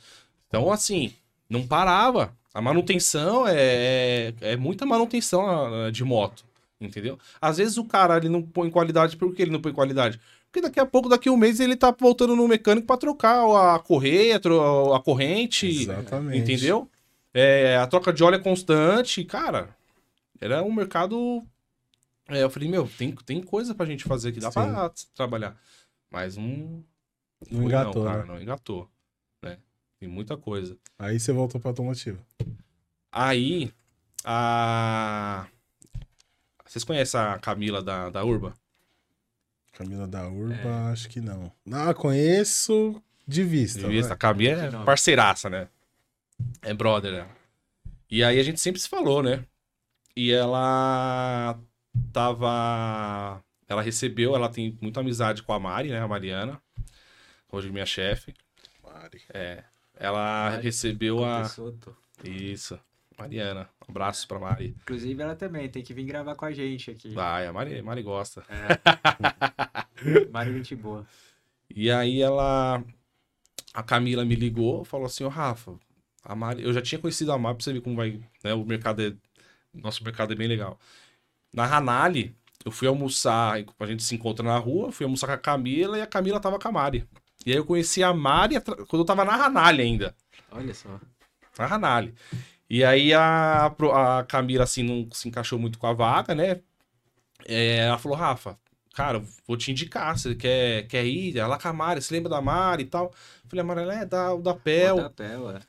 [0.48, 1.14] Então, assim,
[1.50, 2.38] não parava.
[2.54, 6.44] A manutenção é, é, é muita manutenção ah, de moto,
[6.80, 7.18] entendeu?
[7.42, 10.20] Às vezes o cara ele não põe qualidade, por que ele não põe qualidade?
[10.52, 13.76] Porque daqui a pouco, daqui a um mês, ele tá voltando no mecânico pra trocar
[13.76, 14.38] a correia,
[14.96, 16.40] a corrente, Exatamente.
[16.40, 16.90] entendeu?
[17.34, 19.76] É, a troca de óleo é constante, cara.
[20.42, 21.44] Era um mercado.
[22.28, 24.54] É, eu falei, meu, tem, tem coisa pra gente fazer aqui, dá Sim.
[24.62, 25.56] pra trabalhar.
[26.10, 26.84] Mas não.
[27.50, 28.26] Não foi engatou, cara, né?
[28.26, 28.90] não engatou.
[29.44, 29.58] Né?
[30.00, 30.76] Tem muita coisa.
[30.98, 32.20] Aí você voltou pra automotivo.
[33.12, 33.72] Aí,
[34.24, 35.48] a.
[36.70, 38.54] Vocês conhecem a Camila da, da Urba?
[39.74, 41.52] Camila da Urba, acho que não.
[41.72, 43.80] Ah, conheço de vista.
[43.80, 44.14] De vista, vai.
[44.14, 45.68] A Camila é parceiraça, né?
[46.62, 47.28] É brother, né?
[48.08, 49.44] E aí a gente sempre se falou, né?
[50.16, 51.60] E ela
[52.14, 53.44] tava.
[53.68, 56.00] Ela recebeu, ela tem muita amizade com a Mari, né?
[56.00, 56.62] A Mariana.
[57.52, 58.36] Hoje minha chefe.
[58.84, 59.24] Mari.
[59.34, 59.64] É.
[59.96, 61.50] Ela recebeu a.
[62.24, 62.80] Isso.
[63.18, 63.68] Mariana.
[63.90, 64.76] Um abraço pra Mari.
[64.84, 67.10] Inclusive, ela também tem que vir gravar com a gente aqui.
[67.10, 68.44] Vai, a Mari, Mari gosta.
[70.32, 71.06] Mari, gente boa.
[71.76, 72.84] E aí ela.
[73.74, 75.74] A Camila me ligou, falou assim, ô Rafa,
[76.24, 76.64] a Mari.
[76.64, 78.22] Eu já tinha conhecido a Mari pra você ver como vai.
[78.44, 79.14] Né, o mercado é.
[79.74, 80.80] Nosso mercado é bem legal.
[81.52, 85.38] Na Ranali, eu fui almoçar, a gente se encontra na rua, fui almoçar com a
[85.38, 87.08] Camila e a Camila tava com a Mari.
[87.44, 90.16] E aí eu conheci a Mari quando eu tava na Ranali ainda.
[90.52, 91.00] Olha só.
[91.58, 92.14] Na Ranali.
[92.70, 96.62] E aí a, a Camila, assim, não se encaixou muito com a vaga, né?
[97.46, 98.58] É, ela falou, Rafa,
[98.94, 101.38] cara, eu vou te indicar, você quer, quer ir?
[101.38, 103.06] Ela com a Mari, você lembra da Mari e tal?
[103.06, 104.96] Eu falei, a Mari, ela é da, da PEL.
[104.98, 105.56] Bota a Pel, é.
[105.56, 105.62] Aí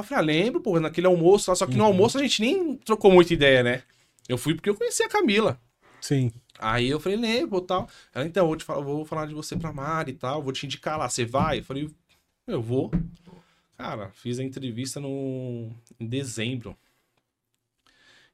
[0.00, 1.86] eu falei, ah, lembro, pô, naquele almoço lá, só que no Uhum.
[1.90, 3.82] almoço a gente nem trocou muita ideia, né?
[4.28, 5.60] Eu fui porque eu conheci a Camila.
[6.00, 6.32] Sim.
[6.58, 7.88] Aí eu falei, lembro, tal.
[8.14, 10.64] Ela, então, vou, te falar, vou falar de você pra Mari e tal, vou te
[10.66, 11.58] indicar lá, você vai?
[11.58, 11.90] Eu falei,
[12.46, 12.90] eu vou.
[13.76, 16.76] Cara, fiz a entrevista no, em dezembro.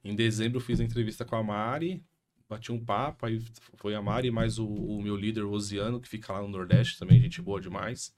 [0.04, 2.02] Em dezembro eu fiz a entrevista com a Mari,
[2.48, 3.42] bati um papo, aí
[3.76, 6.98] foi a Mari mais o, o meu líder, o Osiano, que fica lá no Nordeste
[6.98, 8.14] também, gente boa demais.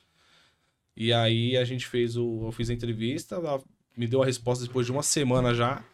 [0.96, 2.46] E aí a gente fez o.
[2.46, 3.62] Eu fiz a entrevista, ela
[3.96, 5.84] me deu a resposta depois de uma semana já.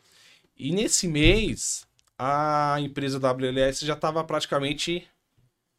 [0.56, 1.86] E nesse mês,
[2.18, 5.06] a empresa WLS já estava praticamente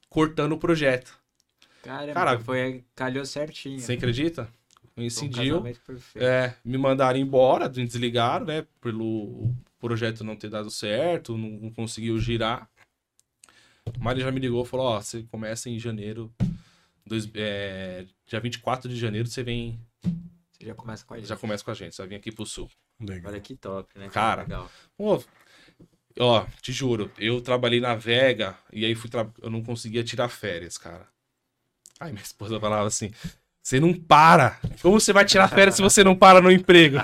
[0.09, 1.19] cortando o projeto.
[1.83, 3.79] Caramba, Cara, foi, calhou certinho.
[3.79, 4.51] Você acredita?
[4.97, 5.62] Um Coincidiu.
[5.62, 6.23] perfeito.
[6.23, 8.65] É, me mandaram embora, me desligaram, né?
[8.82, 12.69] Pelo projeto não ter dado certo, não, não conseguiu girar.
[13.99, 16.32] Mari já me ligou e falou: Ó, você começa em janeiro,
[17.06, 19.80] dois, é, dia 24 de janeiro, você vem,
[20.51, 21.27] Você já começa com a gente.
[21.27, 22.69] já começa com a gente, você vai vir aqui pro sul.
[22.99, 23.32] Legal.
[23.32, 24.10] Olha que top, né?
[24.10, 24.43] Cara.
[24.43, 24.69] Legal.
[24.95, 25.23] Pô,
[26.19, 30.30] ó, te juro, eu trabalhei na Vega e aí fui tra- eu não conseguia tirar
[30.30, 31.08] férias, cara.
[31.99, 33.12] Aí minha esposa falava assim:
[33.63, 34.58] você não para.
[34.82, 36.97] Como você vai tirar férias se você não para no emprego?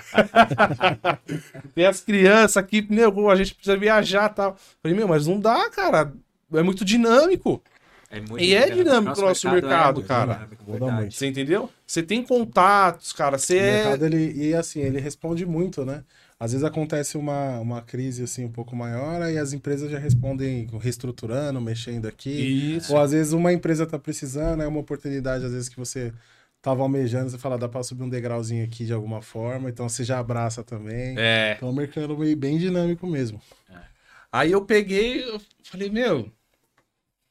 [1.76, 4.58] Tem as crianças aqui, meu, a gente precisa viajar e tal.
[4.82, 6.12] Falei, meu, mas não dá, cara.
[6.54, 7.62] É muito dinâmico.
[8.10, 10.48] É muito E é dinâmico o nosso mercado, muito cara.
[10.66, 11.12] dinâmico.
[11.12, 11.70] Você entendeu?
[11.86, 13.38] Você tem contatos, cara.
[13.38, 13.72] Você O é.
[13.84, 16.04] mercado, ele, e assim, ele responde muito, né?
[16.40, 20.68] Às vezes acontece uma, uma crise assim um pouco maior, aí as empresas já respondem
[20.80, 22.76] reestruturando, mexendo aqui.
[22.78, 22.94] Isso.
[22.94, 26.14] Ou às vezes uma empresa tá precisando, é uma oportunidade, às vezes, que você
[26.62, 30.04] tava almejando, você fala, dá pra subir um degrauzinho aqui de alguma forma, então você
[30.04, 31.16] já abraça também.
[31.18, 31.54] É.
[31.56, 33.42] Então é um mercado meio bem dinâmico mesmo.
[34.32, 36.30] Aí eu peguei, eu falei, meu,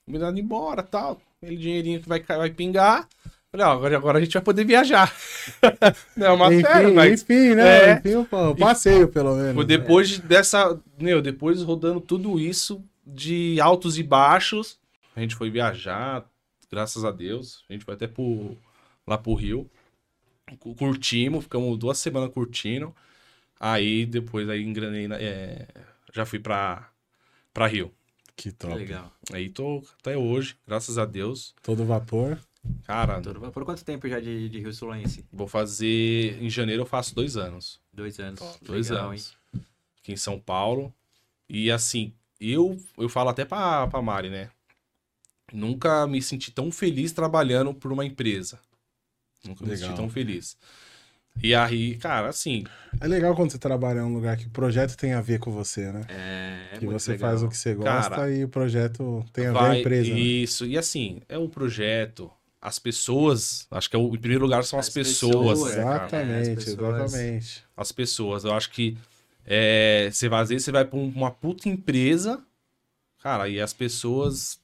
[0.06, 1.20] me dando embora tal.
[1.42, 3.06] Aquele dinheirinho que vai, vai pingar.
[3.50, 5.14] Falei, ó, agora, agora a gente vai poder viajar.
[6.16, 7.22] Não é uma enfim, férias, mas.
[7.22, 7.90] enfim, né?
[7.90, 7.92] É.
[7.98, 9.56] Enfim, o passeio, pelo menos.
[9.56, 9.64] Né?
[9.64, 10.78] depois de- dessa.
[10.98, 14.78] Meu, depois rodando tudo isso de altos e baixos,
[15.14, 16.24] a gente foi viajar,
[16.70, 17.64] graças a Deus.
[17.68, 18.56] A gente foi até pro,
[19.06, 19.70] lá pro Rio.
[20.58, 22.94] Cu- Curtimos, ficamos duas semanas curtindo.
[23.58, 25.08] Aí depois aí engranei.
[25.08, 25.66] na- é,
[26.12, 26.90] já fui pra,
[27.52, 27.92] pra Rio.
[28.36, 28.74] Que Que top.
[28.74, 29.10] legal.
[29.32, 31.54] Aí tô até hoje, graças a Deus.
[31.62, 32.38] Todo vapor.
[32.84, 35.24] Cara, Todo- Por quanto tempo já de, de Rio Sulense?
[35.32, 36.42] vou fazer.
[36.42, 37.80] Em janeiro eu faço dois anos.
[37.92, 38.40] Dois anos.
[38.60, 39.36] Dois Legal, anos.
[40.02, 40.92] Aqui em São Paulo.
[41.48, 44.50] E assim, eu, eu falo até pra, pra Mari, né?
[45.52, 48.58] Nunca me senti tão feliz trabalhando por uma empresa.
[49.46, 49.88] Nunca me Legal.
[49.88, 50.56] senti tão feliz.
[51.42, 52.64] E aí, cara, assim,
[52.98, 55.50] É legal quando você trabalha em um lugar que o projeto tem a ver com
[55.50, 56.00] você, né?
[56.08, 57.30] É, é que muito você legal.
[57.30, 59.80] faz o que você gosta Cara, e o projeto tem a ver a vai.
[59.80, 60.10] empresa.
[60.14, 60.18] né?
[60.18, 60.64] Isso.
[60.64, 62.30] E assim, é um projeto.
[62.58, 65.82] As pessoas, acho que é o, em primeiro lugar são as, As pessoas, pessoas, né,
[65.84, 65.94] cara?
[66.06, 67.12] Exatamente, É, as pessoas.
[67.12, 67.64] exatamente.
[67.76, 68.44] as pessoas.
[68.44, 68.96] Eu acho que
[69.44, 72.42] é, você vai, às vezes você vai pra um- uma puta empresa,
[73.22, 74.58] cara, e as pessoas.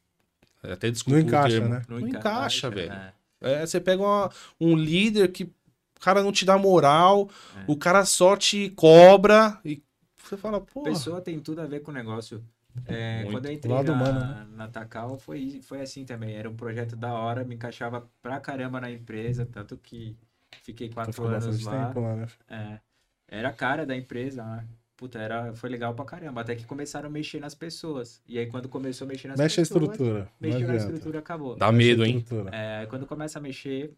[0.62, 1.83] Até desculpa Não o encaixa, termo, né?
[1.88, 2.92] Não encaixa, velho.
[2.92, 3.12] É.
[3.42, 7.64] É, você pega uma- um líder que o cara não te dá moral, É.
[7.66, 9.83] o cara só te cobra e
[10.16, 10.83] você fala, pô.
[10.83, 12.42] Pessoa tem tudo a ver com o negócio.
[12.87, 14.46] É, quando eu entrei na, humano, né?
[14.57, 16.35] na Takal, foi, foi assim também.
[16.35, 20.16] Era um projeto da hora, me encaixava pra caramba na empresa, tanto que
[20.62, 21.88] fiquei quatro anos lá.
[21.88, 22.26] tempo né?
[22.48, 22.81] É,
[23.28, 24.66] era a cara da empresa, né?
[25.02, 26.42] Puta, era, foi legal pra caramba.
[26.42, 28.22] Até que começaram a mexer nas pessoas.
[28.24, 30.28] E aí, quando começou a mexer nas Mexe a pessoas, estrutura.
[30.40, 31.56] Não mexeu na estrutura, acabou.
[31.56, 32.18] Dá Mexe a medo, hein?
[32.18, 32.50] estrutura.
[32.56, 33.90] É, quando começa a mexer,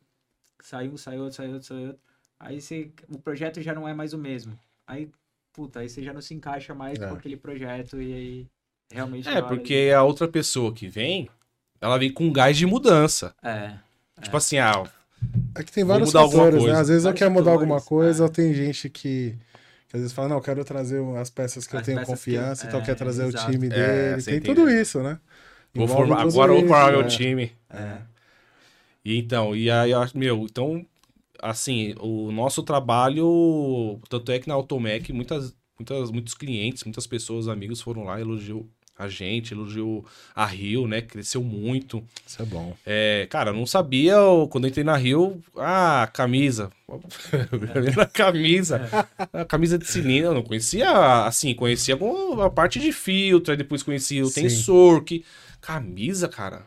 [0.63, 1.99] sai um, sai outro, sai outro, sai outro.
[2.41, 4.59] Aí você, o projeto já não é mais o mesmo.
[4.87, 5.11] Aí,
[5.53, 7.07] puta, aí você já não se encaixa mais É.
[7.07, 8.47] com aquele projeto e aí
[8.91, 9.29] realmente.
[9.29, 11.29] É, hora porque a outra pessoa que vem,
[11.83, 13.35] ela vem com gás de mudança.
[13.43, 13.79] de- É.
[14.23, 14.83] Tipo assim, ah,
[15.55, 16.73] É que tem vários fatores, né?
[16.73, 18.29] Às vezes eu quero mudar fatores, alguma coisa, é.
[18.29, 19.37] tem gente que
[19.95, 22.33] às vezes fala, não, eu quero trazer as peças que eu As tenho peças que-
[22.33, 23.49] confiança, então é, quer trazer exato.
[23.49, 24.23] o time É, dele.
[24.23, 24.55] tem entendeu.
[24.55, 25.19] tudo isso, né?
[25.75, 27.09] vou formar, agora eu vou formar meu né?
[27.09, 27.53] time.
[27.71, 27.99] É.
[29.05, 30.85] E então, e aí, eu acho- meu, então,
[31.43, 37.49] assim, o nosso trabalho, tanto é que na Automec, muitas, muitas, muitos clientes, muitas pessoas,
[37.49, 40.05] amigos foram lá, elogiou a gente, elogiou
[40.35, 42.03] a Rio, né, cresceu muito.
[42.27, 42.77] Isso é bom.
[42.87, 46.71] É, cara, eu não sabia, eu- quando eu entrei na Rio, ah, camisa.
[48.01, 48.81] a camisa.
[49.33, 51.99] A camisa de cilindro, eu não conhecia, assim, conhecia
[52.45, 54.43] a parte de filtro, aí depois conhecia o Sim.
[54.43, 55.25] tensor, que...
[55.61, 56.63] Camisa, cara.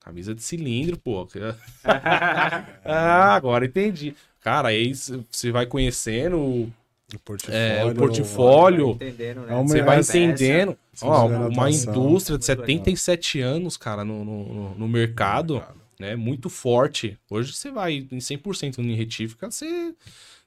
[0.00, 1.26] Camisa de cilindro, pô.
[2.84, 4.14] ah, agora entendi.
[4.40, 6.72] Cara, aí você vai conhecendo,
[7.14, 7.58] O portfólio.
[7.58, 8.98] É, o portfólio.
[9.00, 9.14] Né?
[9.28, 10.76] É você vai entendendo.
[11.00, 12.66] Ó, uma indústria de Muito legal.
[12.66, 15.62] 77 anos, cara, no, no, no mercado
[16.02, 16.16] né?
[16.16, 17.16] Muito forte.
[17.30, 19.94] Hoje você vai em 100% em retífica, você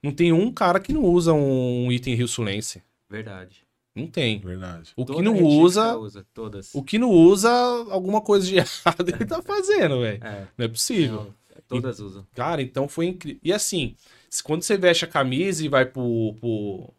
[0.04, 2.84] não tem um cara que não usa um item Rio Sulense.
[3.10, 3.64] Verdade.
[3.96, 4.40] Não tem.
[4.40, 4.92] Verdade.
[4.98, 6.26] O que Toda não retífica usa, usa.
[6.34, 6.76] Todas.
[6.76, 7.50] o que não usa
[7.90, 10.22] alguma coisa de errado ele tá fazendo, velho.
[10.22, 10.48] É.
[10.58, 11.16] Não é possível.
[11.16, 12.28] não, todas usam.
[12.36, 13.40] Cara, então foi incrível.
[13.42, 13.96] E assim,
[14.44, 16.94] quando você veste a camisa e vai pro, pro,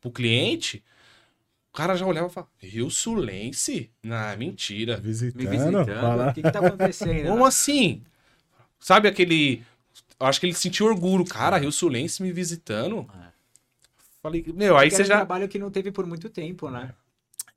[0.00, 0.82] pro cliente,
[1.72, 3.90] O cara já olhava e falava, Rio Sulense?
[4.02, 4.96] Não, mentira.
[4.96, 5.48] Me Visitando.
[5.50, 5.86] visitando.
[6.00, 7.28] fala- O que que tá acontecendo?
[7.28, 8.02] Como assim?
[8.80, 9.62] Sabe aquele.
[10.18, 11.24] Eu acho que ele sentiu orgulho.
[11.24, 13.08] Cara, Rio Sulense me visitando.
[13.22, 13.28] É.
[14.22, 15.16] Falei, meu, aí você era um já.
[15.16, 16.92] trabalho que não teve por muito tempo, né?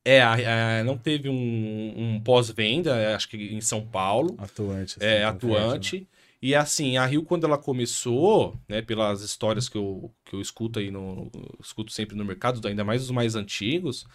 [0.06, 4.36] É, a- a- não teve um, um pós-venda, acho que em São Paulo.
[4.38, 4.98] Atuante.
[4.98, 6.08] assim, É, com atuante.
[6.42, 10.80] E assim, a Rio, quando ela começou, né, pelas histórias que eu, que eu escuto
[10.80, 14.06] aí, no, escuto sempre no mercado, ainda mais os mais antigos,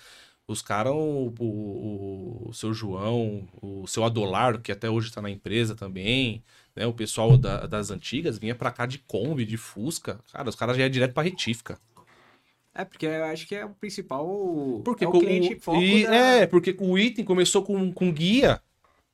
[0.48, 5.30] os caras, o, o, o seu João, o seu Adolar, que até hoje tá na
[5.30, 6.42] empresa também,
[6.74, 10.18] né, o pessoal da- das antigas vinha pra cá de Kombi, de Fusca.
[10.32, 11.78] Cara, os caras já iam direto pra retífica.
[12.74, 14.82] É, porque eu acho que é o principal.
[14.84, 18.12] Porque é o cliente o- foco e- da- É, porque o item começou com, com
[18.12, 18.60] guia.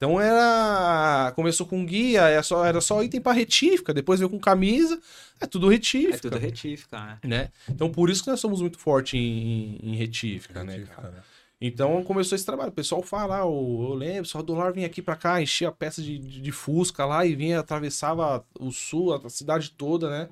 [0.03, 1.33] Então era.
[1.37, 5.01] Começou com guia, era só, era só item pra retífica, depois veio com camisa,
[5.41, 6.17] é tudo retífica.
[6.17, 7.19] É tudo retífica, né?
[7.23, 7.51] né?
[7.69, 11.11] Então por isso que nós somos muito fortes em, em retífica, né, Retífica, cara?
[11.15, 11.23] né?
[11.61, 12.71] Então começou esse trabalho.
[12.71, 15.69] O pessoal fala, ah, o- eu lembro, só do lar vinha aqui pra cá, enchia
[15.69, 20.11] a peça de, de, de Fusca lá e vinha, atravessava o sul, a cidade toda,
[20.11, 20.29] né?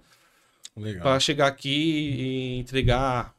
[0.77, 1.03] Legal.
[1.03, 3.33] Pra chegar aqui e entregar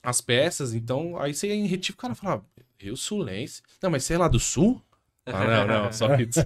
[0.00, 0.74] as peças.
[0.74, 2.44] Então, aí você ia em retífica, o cara falava,
[2.78, 3.62] Rio Sulense.
[3.82, 4.80] Não, mas você é lá do sul?
[5.26, 6.28] Ah, não, não, só que.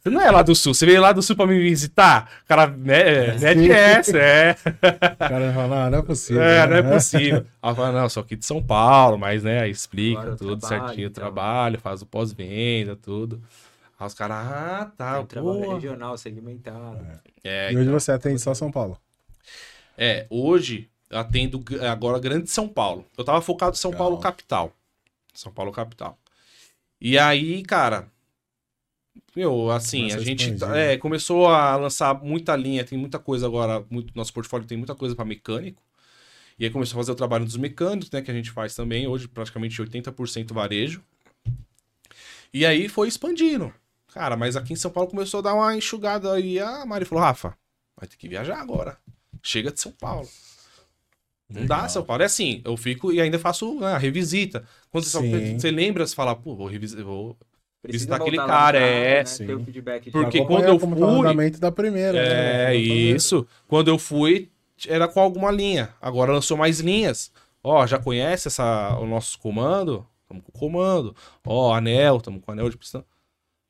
[0.00, 2.30] Você não é lá do sul, você veio lá do sul pra me visitar?
[2.44, 4.52] O cara, né, mete essa, é.
[4.52, 6.40] O cara fala, ah, não é possível.
[6.40, 6.92] É, não é né?
[6.92, 7.44] possível.
[7.60, 10.86] Aí fala, não, sou aqui de São Paulo, mas, né, aí explica Agora tudo trabalho,
[10.86, 11.22] certinho, o então.
[11.24, 13.42] trabalho, faz o pós-venda, tudo.
[13.98, 17.04] Aí os caras, ah, tá, Tem um trabalho regional, segmentado.
[17.42, 18.96] É, E hoje você atende só São Paulo.
[19.96, 23.04] é, hoje eu atendo agora Grande São Paulo.
[23.16, 24.06] Eu tava focado em São Legal.
[24.06, 24.72] Paulo capital.
[25.34, 26.16] São Paulo capital.
[27.00, 28.10] E aí, cara,
[29.36, 30.94] meu, assim, Começa a a gente tá- né?
[30.94, 34.94] é, começou a lançar muita linha, tem muita coisa agora, muito, nosso portfólio tem muita
[34.94, 35.82] coisa para mecânico.
[36.58, 39.06] E aí começou a fazer o trabalho dos mecânicos, né, que a gente faz também,
[39.06, 41.02] hoje praticamente 80% varejo.
[42.52, 43.72] E aí foi expandindo.
[44.12, 46.58] Cara, mas aqui em São Paulo começou a dar uma enxugada aí.
[46.58, 47.56] A Mari falou, Rafa,
[47.96, 48.98] vai ter que viajar agora.
[49.42, 50.28] Chega de São Paulo.
[51.50, 51.88] Não dá, Legal.
[51.88, 52.22] São Paulo.
[52.22, 54.64] É assim, eu fico e ainda faço né, a revisita.
[54.90, 55.58] Quando você, Sim.
[55.58, 57.36] você lembra, você fala, pô, vou revisar, vou...
[57.80, 59.24] Precisa Visitar aquele cara, carro, é, né?
[59.24, 59.46] sim.
[59.46, 62.18] Ter o feedback de Porque quando eu fui- da primeira.
[62.18, 62.74] É, né?
[62.74, 63.46] isso.
[63.68, 64.50] Quando eu fui,
[64.88, 65.90] era com alguma linha.
[66.02, 67.30] Agora lançou mais linhas.
[67.62, 70.04] Ó, já conhece essa, o nosso comando?
[70.22, 71.14] Estamos com o comando.
[71.46, 73.04] Ó, anel, estamos com anel de pistão.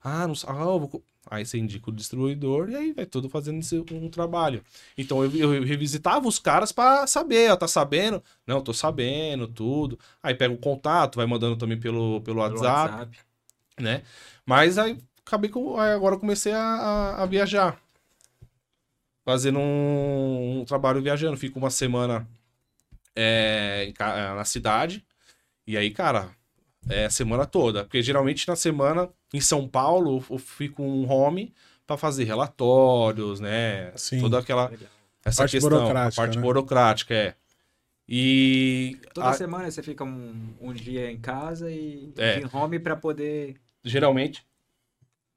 [0.02, 1.02] Ah, não ah, eu vou...
[1.30, 4.62] Aí você indica o distribuidor e aí vai tudo fazendo esse- um trabalho.
[4.96, 8.22] Então eu, eu revisitava os caras pra saber, ó, tá sabendo?
[8.46, 9.98] Não, tô sabendo, tudo.
[10.22, 13.18] Aí pega o contato, vai mandando também pelo, pelo pelo WhatsApp WhatsApp.
[13.80, 14.02] né?
[14.46, 15.78] Mas aí acabei com.
[15.78, 17.78] aí agora eu comecei a, a- a viajar.
[19.24, 21.36] Fazendo um, um trabalho viajando.
[21.36, 22.26] Fico uma semana
[23.14, 23.92] é,
[24.34, 25.04] na cidade.
[25.66, 26.30] E aí, cara,
[26.88, 27.84] é a semana toda.
[27.84, 31.52] Porque geralmente na semana, em São Paulo, eu fico um home
[31.86, 33.92] para fazer relatórios, né?
[33.96, 34.20] Sim.
[34.20, 34.70] Toda aquela.
[35.24, 35.70] Essa Parte questão.
[35.70, 36.42] burocrática, a parte né?
[36.42, 37.34] burocrática, é.
[38.08, 38.96] E.
[39.12, 42.40] Toda a- semana você fica um, um dia em casa e É.
[42.40, 44.46] de home pra poder geralmente.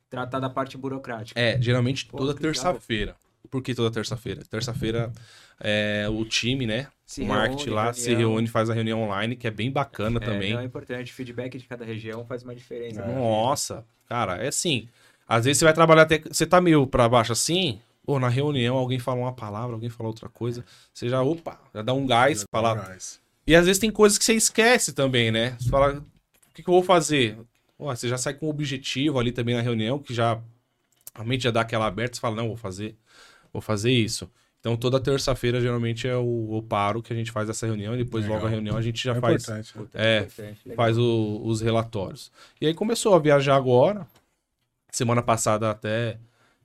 [0.10, 1.40] tratar da parte burocrática.
[1.40, 3.16] É, geralmente Pô, toda terça-feira.
[3.50, 4.42] Por que toda terça-feira?
[4.50, 5.12] Terça-feira
[5.60, 6.88] é, o time, né?
[7.12, 8.30] Se o marketing reúne, lá se reunião.
[8.30, 10.54] reúne, faz a reunião online, que é bem bacana É, também.
[10.54, 11.12] não, é importante.
[11.12, 13.06] Feedback de cada região faz uma diferença.
[13.06, 13.14] né?
[13.14, 14.88] Nossa, cara, é assim.
[15.28, 16.20] Às vezes você vai trabalhar até.
[16.20, 20.08] Você tá meio pra baixo assim, ou na reunião alguém fala uma palavra, alguém fala
[20.08, 20.64] outra coisa.
[20.94, 22.74] Você já, opa, já dá um gás, fala.
[22.74, 23.20] Legais.
[23.46, 25.58] E às vezes tem coisas que você esquece também, né?
[25.60, 27.38] Você fala, o que, que eu vou fazer?
[27.78, 30.40] Você já sai com um objetivo ali também na reunião, que já
[31.14, 32.96] a mente já dá aquela aberta, você fala, não, vou fazer,
[33.52, 34.30] vou fazer isso.
[34.62, 37.98] Então toda terça-feira geralmente é o, o paro que a gente faz essa reunião, e
[38.04, 38.38] depois Legal.
[38.38, 39.74] logo a reunião a gente já É faz, importante.
[39.74, 40.76] Puta, É, importante, legal.
[40.86, 42.32] faz o- os relatórios.
[42.62, 44.06] E aí começou a viajar agora.
[44.92, 46.18] Semana passada até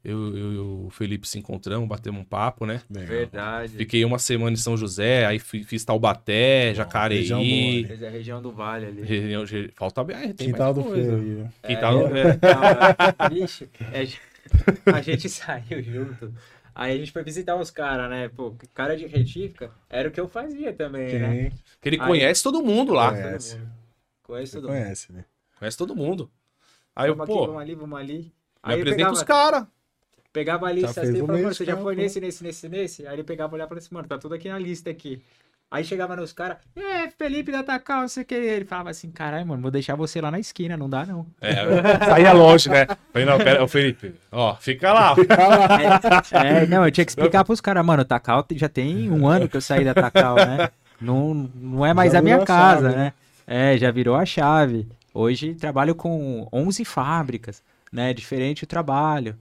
[0.04, 2.82] eu, eu e o Felipe se encontramos, batemos um papo, né?
[2.90, 3.08] Legal.
[3.08, 3.76] Verdade.
[3.76, 7.18] Fiquei uma semana em São José, aí fui- fiz Taubaté, Jacareí.
[7.20, 7.88] região boa, né?
[7.88, 9.02] Fez a região do Vale ali.
[9.02, 11.10] Região Falta BR, tem Quintal mais do coisa.
[11.18, 11.22] Feio.
[11.22, 11.52] aí, né?
[11.66, 12.38] Quintal do é, Feio.
[12.42, 16.32] não, é, Vixe, é, a gente saiu junto.
[16.78, 18.28] Aí a gente foi visitar os caras, né?
[18.28, 21.34] Pô, cara de retífica era o que eu fazia também, né?
[21.50, 23.16] Quem Que ele Aí- conhece todo mundo lá.
[23.16, 23.38] É.
[23.38, 23.72] Todo mundo.
[24.22, 24.72] Conhece todo mundo.
[24.72, 25.24] conhece, né?
[25.58, 26.30] Conhece todo mundo.
[26.94, 28.32] Aí eu, Vamos aqui, pô, vamos ali, vamos ali.
[28.62, 29.66] Aí eu apresenta pegava, os caras.
[30.34, 32.02] pegava a Já lista fez assim e falava, você já já, foi pô.
[32.02, 33.06] nesse, nesse, nesse, nesse?
[33.06, 35.22] Aí ele pegava e olhava e falava assim, mano, tá tudo aqui na lista aqui.
[35.68, 38.34] Aí chegava nos caras, é, Felipe da Tacal, não sei o que.
[38.34, 41.26] Ele falava assim, caralho, mano, vou deixar você lá na esquina, não dá não.
[41.40, 41.56] É,
[42.06, 42.86] saía longe, né?
[43.12, 45.14] Falei, não, pera, ô Felipe, ó, fica lá.
[46.32, 49.48] É, não, eu tinha que explicar pros caras, mano, o Tacal já tem um ano
[49.48, 50.70] que eu saí da Tacal, né?
[51.00, 53.12] não, não é mais Já a minha a casa, chave, né?
[53.46, 54.86] É, já virou a chave.
[55.12, 58.12] Hoje trabalho com 11 fábricas, né?
[58.12, 59.36] Diferente o trabalho.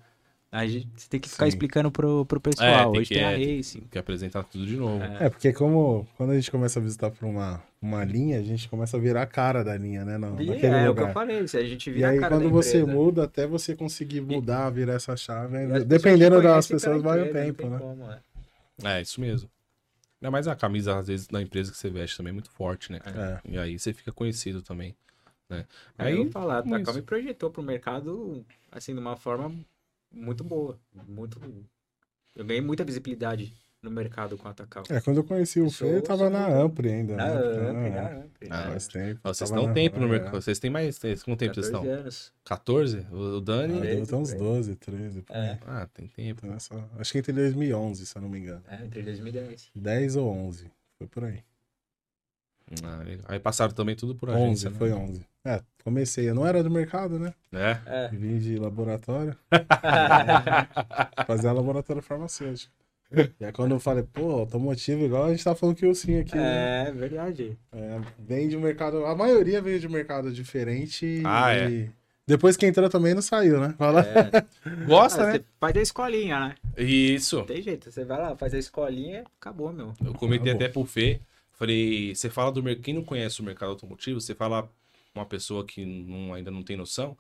[0.56, 1.50] A gente você tem que ficar Sim.
[1.50, 2.68] explicando pro, pro pessoal.
[2.70, 3.56] É, tem Hoje que- tem a é.
[3.58, 3.82] Racing.
[3.92, 5.04] Quer apresentar tudo de novo.
[5.04, 8.70] É, porque como quando a gente começa a visitar por uma, uma linha, a gente
[8.70, 10.18] começa a virar a cara da linha, né?
[10.18, 11.14] Não, E naquele é o que eu lugar.
[11.14, 12.98] falei, se a gente E vira aí, a cara quando da você empresa.
[12.98, 17.22] muda, até você conseguir mudar, virar essa chave, E ainda- pessoas dependendo das pessoas, vai
[17.30, 17.78] o tempo, tem né?
[17.78, 18.20] como, é.
[18.84, 19.50] É, isso mesmo.
[20.22, 22.92] Ainda mais a camisa, às vezes, da empresa que você veste também é muito forte,
[22.94, 23.00] né?
[23.06, 23.40] É.
[23.52, 24.96] E aí você fica conhecido também.
[25.50, 25.66] Né?
[25.98, 29.54] Aí eu Aí, vou falar, a me projetou pro mercado, assim, de uma forma
[30.16, 30.80] muito boa.
[31.08, 31.40] Muito.
[32.36, 34.84] Eu ganhei muita visibilidade no mercado com a Takao.
[34.90, 37.16] É, quando eu conheci o Eu Fê, sou- tava na Ampre ainda.
[37.16, 37.70] Na né?
[37.70, 38.58] Ampre, É, na.
[38.58, 39.20] Ah, Faz tempo.
[39.24, 40.10] Ó, vocês estão tempo no é.
[40.10, 40.32] mercado.
[40.42, 40.98] Vocês têm mais.
[40.98, 41.94] Quanto tempo vocês 14 estão?
[42.02, 42.34] anos.
[42.44, 43.08] 14?
[43.12, 43.80] O o Ah, Dani.
[43.82, 45.22] deve ter uns 13, 12, 13.
[45.22, 45.42] por aí.
[45.50, 45.60] É.
[45.68, 46.42] Ah, tem tempo.
[46.46, 48.64] Então, essa- Acho que entre 2011, se eu não me engano.
[48.68, 49.70] É, entre 2010.
[49.76, 50.72] 10 ou 11.
[50.98, 51.44] Foi por aí.
[52.84, 54.70] Ah, aí passaram também tudo por 11, agência.
[54.72, 54.76] né?
[54.78, 55.26] foi 11.
[55.46, 56.28] É, comecei.
[56.30, 57.34] Eu não era do mercado, né?
[57.54, 57.78] É.
[57.86, 58.08] É.
[58.12, 59.36] Vim de laboratório.
[61.28, 62.74] Fazer laboratório farmacêutico.
[63.40, 66.20] E aí quando eu falei, pô, automotivo, igual a gente tá falando que o sim
[66.20, 66.36] aqui.
[66.36, 66.88] né?
[66.88, 67.58] é verdade.
[67.72, 69.06] É, vem de um mercado.
[69.06, 71.22] A maioria veio de um mercado diferente.
[71.24, 71.90] Ah, e
[72.28, 73.76] Depois que entrou também não saiu, né?
[73.78, 74.02] Fala.
[74.02, 74.44] É.
[74.88, 75.32] Gosta, Ah, né?
[75.34, 76.56] Você faz a escolinha, né?
[76.76, 77.38] Isso.
[77.38, 77.92] Não tem jeito.
[77.92, 79.94] Você vai lá, faz a escolinha, acabou, meu.
[80.04, 80.58] Eu comentei bom.
[80.58, 81.20] até pro Fê.
[81.58, 82.84] Falei, você fala do mercado.
[82.84, 84.70] Quem não conhece o mercado automotivo, você fala
[85.14, 87.18] uma pessoa que não- ainda não tem noção.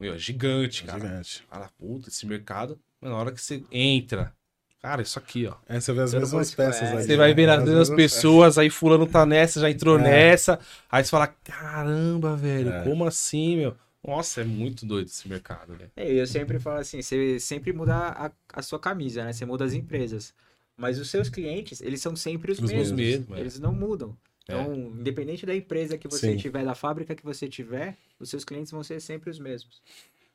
[0.00, 1.00] Meu, é gigante, cara.
[1.00, 1.44] Gigante.
[1.48, 2.78] Fala, puta, esse mercado.
[3.00, 4.32] mas Na hora que você entra.
[4.80, 5.54] Cara, isso aqui, ó.
[5.68, 7.04] É, você vê as mesmas peças ali.
[7.04, 10.02] Você vai ver as mesmas pessoas, aí fulano tá nessa, já entrou É.
[10.02, 10.58] nessa.
[10.90, 12.82] Aí você fala, caramba, velho, É.
[12.82, 13.76] como assim, meu?
[14.04, 15.86] Nossa, é muito doido esse mercado, né?
[15.96, 19.32] É, eu sempre falo assim, você sempre muda a, a sua camisa, né?
[19.32, 20.34] Você muda as empresas.
[20.82, 22.98] Mas os seus clientes, eles são sempre os, Os mesmos.
[22.98, 23.40] mesmos, é.
[23.40, 24.16] Eles não mudam.
[24.42, 26.36] Então, independente da empresa que você Sim.
[26.36, 29.80] tiver, da fábrica que você tiver, os seus clientes vão ser sempre os mesmos.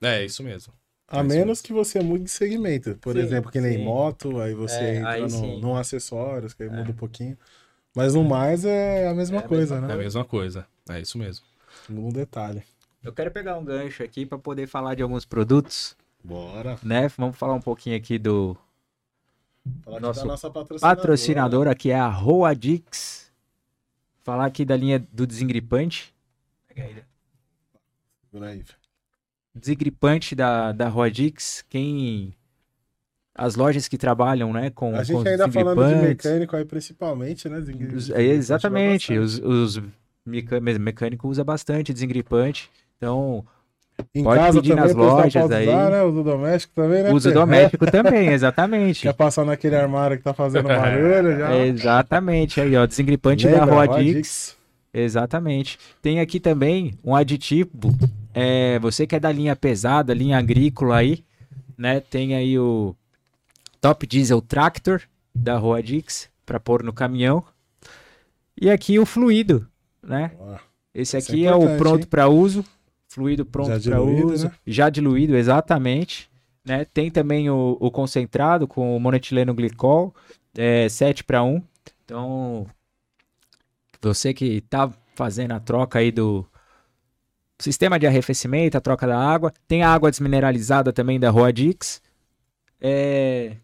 [0.01, 0.73] É, isso mesmo.
[1.09, 2.95] A menos que você mude de segmento.
[3.01, 3.83] Por Sim, exemplo, que nem sim.
[3.83, 7.37] moto, aí você É, entra aí no, num acessórios, que aí muda um pouquinho.
[7.93, 9.97] Mas no mais é a mesma É a coisa, É a né?
[9.97, 10.65] mesma coisa.
[10.89, 11.45] É isso mesmo.
[11.89, 12.63] Um detalhe.
[13.03, 16.77] Eu quero pegar um gancho aqui para poder falar de alguns produtos, Bora.
[16.83, 17.07] né?
[17.17, 18.57] Vamos falar um pouquinho aqui do
[19.83, 20.95] Falar Nosso aqui da nossa patrocinadora.
[20.95, 23.31] patrocinador, aqui é a Roadix.
[24.23, 26.13] Falar aqui da linha do desengripante.
[28.29, 28.63] Segura aí.
[29.55, 31.63] Desengripante da, da Roadix.
[31.69, 32.33] Quem.
[33.33, 37.47] As lojas que trabalham, né, com, A com gente ainda falando de mecânico aí, principalmente,
[37.47, 37.59] né?
[37.59, 39.15] Desengripante Os- é, exatamente.
[39.17, 39.79] Os, os
[40.25, 42.69] mecânico usa bastante desengripante.
[42.97, 43.45] Então,
[44.13, 45.67] Em pode casa pedir também, nas o lojas aí.
[45.67, 46.03] usar, né?
[46.03, 47.11] Uso doméstico também, né?
[47.11, 49.01] uso doméstico também, exatamente.
[49.01, 51.55] Quer passar naquele armário que tá fazendo barulho já?
[51.65, 52.61] Exatamente.
[52.61, 53.65] Aí, ó, desengripante Lembra?
[53.65, 53.73] da.
[53.73, 54.55] Roadix.
[54.93, 55.79] Exatamente.
[56.01, 57.69] Tem aqui também um aditivo.
[58.33, 61.23] É, você que é da linha pesada, linha agrícola aí,
[61.77, 61.99] né?
[61.99, 62.95] Tem aí o
[63.81, 65.01] Top Diesel Tractor
[65.33, 67.43] da Roadix para pôr no caminhão.
[68.59, 69.67] E aqui o fluido,
[70.01, 70.31] né?
[70.93, 72.65] Esse é aqui é, o importante, pronto para uso,
[73.17, 74.53] fluido pronto para uso, né?
[74.67, 76.29] já diluído, exatamente.
[76.63, 76.85] Né?
[76.85, 80.13] Tem também o, o concentrado com o monoetileno glicol,
[80.55, 81.59] é, 7 para 1.
[82.05, 82.67] Então,
[83.99, 86.45] você que tá fazendo a troca aí do
[87.57, 91.99] sistema de arrefecimento, a troca da água, tem a água desmineralizada também da Roadix.
[92.79, 93.57] É...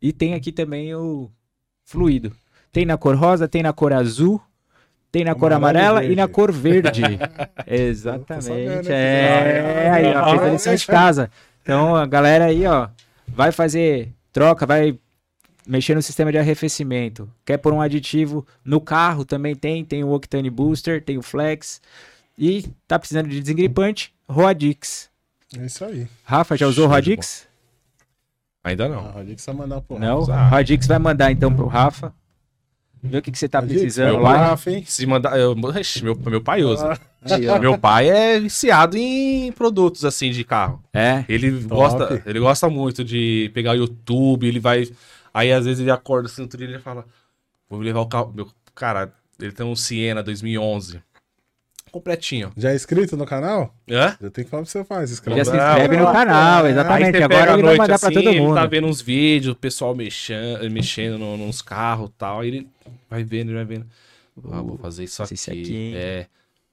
[0.00, 1.30] E tem aqui também o
[1.84, 2.34] fluido.
[2.72, 4.40] Tem na cor rosa, tem na cor azul,
[5.14, 6.32] tem na cor Amarelo e amarela e na verde.
[6.32, 7.00] cor verde.
[7.00, 7.30] sabendo,
[7.68, 8.88] Exatamente.
[8.88, 9.86] né?
[9.86, 11.30] É, aí, ó, fez a lição de casa.
[11.62, 12.88] Então, a galera aí, ó,
[13.28, 14.98] vai fazer troca, vai
[15.64, 17.30] mexer no sistema de arrefecimento.
[17.44, 21.80] Quer pôr um aditivo no carro, também tem, tem o Octane Booster, tem o Flex.
[22.36, 25.08] E tá precisando de desengripante, Roadix.
[25.56, 26.08] É isso aí.
[26.24, 27.46] Rafa, já usou Show Roadix?
[28.64, 29.12] Ainda não.
[29.12, 30.28] Roadix vai mandar pro Não?
[30.28, 30.48] Ah.
[30.48, 32.12] Roadix vai mandar então pro Rafa.
[33.06, 34.56] Ver o que, que você tá precisando lá.
[34.66, 34.82] Hein?
[34.86, 35.38] Se mandar.
[35.38, 36.98] Eu, meu, meu pai usa.
[37.20, 37.58] Ó.
[37.58, 40.82] Meu pai é viciado em produtos assim de carro.
[40.92, 44.88] É, Ele gosta, ele gosta muito de pegar o YouTube, ele vai.
[45.32, 47.04] Aí às vezes ele acorda assim no outro dia e ele fala:
[47.68, 48.32] Vou levar o carro.
[48.34, 51.00] Meu, cara, ele tem um Siena 2011.
[51.92, 52.50] Completinho.
[52.56, 53.72] Já é inscrito no canal?
[53.88, 54.16] Hã?
[54.20, 55.10] Eu tenho que falar pra você faz.
[55.10, 57.22] já Inscreve se Não, inscreve no canal, exatamente.
[57.22, 58.54] Agora ele vai noite mandar assim, pra todo ele mundo.
[58.56, 62.40] tá vendo uns vídeos, o pessoal mexendo, mexendo no- nos carros e tal.
[62.40, 62.68] Aí ele
[63.08, 63.86] vai vendo, ele vai vendo.
[64.50, 65.34] Ah, vou fazer isso aqui.
[65.34, 65.92] isso aqui?
[65.96, 66.26] É.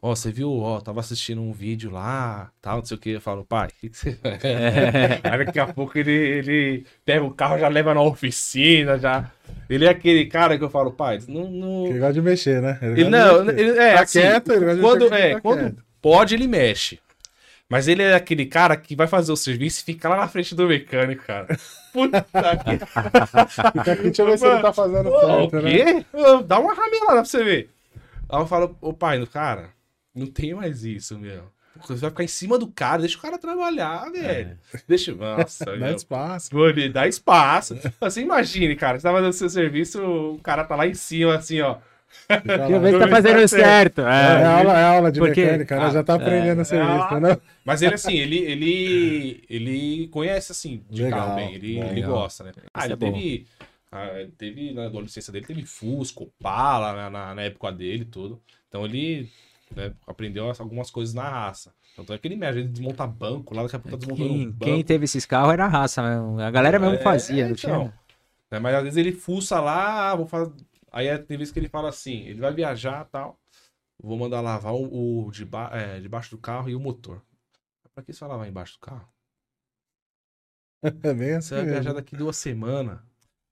[0.04, 3.12] Ó, você viu, ó, tava assistindo um vídeo lá, tal, não sei o que.
[3.12, 4.18] Eu falo, pai, o que, que você.
[5.24, 9.32] Aí daqui a pouco ele, ele pega o carro, já leva na oficina, já.
[9.70, 11.52] Ele é aquele cara que eu falo, pai, não.
[11.52, 11.86] não...
[11.86, 12.80] Ele gosta de mexer, né?
[12.82, 13.60] Ele, de não, mexer.
[13.60, 15.84] ele é Tá assim, quieto, ele gosta de quando, mexer quando é, tá quando quieto.
[16.02, 17.00] pode, ele mexe.
[17.72, 20.54] Mas ele é aquele cara que vai fazer o serviço e fica lá na frente
[20.54, 21.48] do mecânico, cara.
[21.94, 25.72] Puta que aqui, deixa eu ver se ele tá fazendo Pô, certo, o né?
[25.72, 26.06] quê?
[26.12, 27.70] Ô, Dá uma ramelada pra você ver.
[28.30, 29.70] Aí eu falo, ô pai, cara,
[30.14, 31.44] não tem mais isso, meu.
[31.88, 34.58] Você vai ficar em cima do cara, deixa o cara trabalhar, velho.
[34.86, 35.16] Deixa.
[35.16, 35.96] Nossa, Dá meu.
[35.96, 36.54] espaço.
[36.54, 37.80] Mano, dá espaço.
[38.02, 41.62] Você imagine, cara, você tá fazendo seu serviço, o cara tá lá em cima, assim,
[41.62, 41.78] ó.
[42.28, 42.80] Fica Deixa eu lá.
[42.80, 44.02] ver se tá fazendo certo.
[44.02, 44.46] É, É.
[44.46, 45.92] aula, é aula de Porque- mecânica, né?
[45.92, 47.38] Já tá aprendendo a serviço, Ah, né?
[47.66, 51.54] Mas ele, assim, ele, ele, ele conhece, assim, de Legal, carro bem.
[51.56, 51.84] Ele, bom.
[51.86, 52.12] ele Legal.
[52.12, 52.52] gosta, né?
[52.74, 53.48] Ah, ele é teve,
[53.92, 54.08] ah,
[54.38, 58.42] teve, na adolescência dele, teve Fusca, Opala, na, na, na época dele e tudo.
[58.70, 59.30] Então ele
[59.76, 61.74] né, aprendeu algumas coisas na raça.
[61.96, 64.38] Tanto é que ele mexe, ele desmonta banco, lá daqui a pouco tá desmontando um
[64.38, 64.64] Quem, banco.
[64.64, 66.40] quem teve esses carros era a raça mesmo.
[66.40, 67.74] A galera mesmo É, fazia, não tinha.
[67.74, 67.94] então.
[68.50, 70.52] Né, Mas às vezes ele fuça lá, ah, vou fazer.
[70.92, 73.40] Aí é- tem vezes que ele fala assim, ele vai viajar e tal.
[74.02, 77.22] Vou mandar lavar o, o de ba- é, debaixo do carro e o motor.
[77.96, 79.10] Pra que você vai lavar embaixo do carro?
[81.04, 83.00] É bem assim Você vai viajar daqui duas semanas.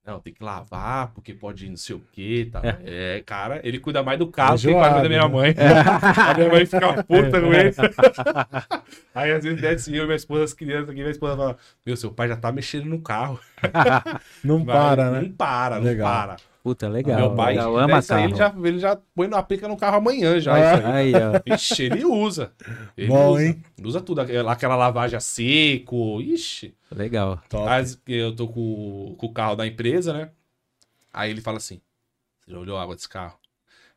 [0.04, 2.78] Não, tem que lavar, porque pode ir não sei o que tá?
[2.82, 5.28] É, cara, ele cuida mais do carro que Enjoado, cuida da minha né?
[5.28, 5.54] mãe.
[6.24, 7.74] A minha mãe fica puta com ele.
[9.14, 11.96] Aí às vezes desce eu e minha esposa, as crianças aqui, minha esposa fala: Meu,
[11.96, 13.38] seu pai já tá mexendo no carro.
[14.42, 15.20] Não Vai, para, né?
[15.22, 16.00] Não para, não Legal.
[16.00, 16.36] para.
[16.62, 17.18] Puta, legal.
[17.18, 17.76] Meu pai, legal.
[17.78, 20.54] ama isso aí, ele já, ele já põe na aplica no carro amanhã já.
[20.54, 20.92] Ah, isso aí.
[20.92, 21.54] Aí, ó.
[21.54, 22.52] Ixi, ele usa.
[22.96, 23.44] Ele Bom, usa.
[23.44, 23.62] hein?
[23.82, 24.20] Usa tudo.
[24.20, 26.20] Aquela aquela lavagem a seco.
[26.20, 26.74] Ixi.
[26.94, 27.40] Legal.
[27.48, 27.64] Top.
[27.64, 30.30] Mas eu tô com, com o carro da empresa, né?
[31.12, 31.80] Aí ele fala assim:
[32.44, 33.39] Você já olhou a água desse carro?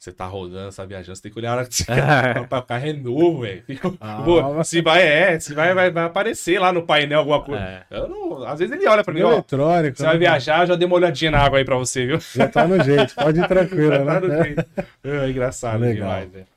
[0.03, 2.43] Você tá rodando, você tá viajando, você tem que olhar a desse carro.
[2.43, 3.63] o carro é novo, velho.
[4.01, 4.21] Ah,
[4.65, 7.63] Se vai, é, se vai, vai, vai aparecer lá no painel alguma coisa.
[7.63, 7.85] É.
[7.89, 9.31] Eu não, às vezes ele olha pra mim, ó.
[9.31, 9.95] eletrônico.
[9.95, 10.19] Você vai né?
[10.19, 12.19] viajar, já dei uma olhadinha na água aí pra você, viu?
[12.19, 14.43] Já tá no jeito, pode ir tranquilo, Tá no né?
[14.43, 14.65] jeito.
[15.05, 15.95] É engraçado Legal.
[16.09, 16.47] demais, velho.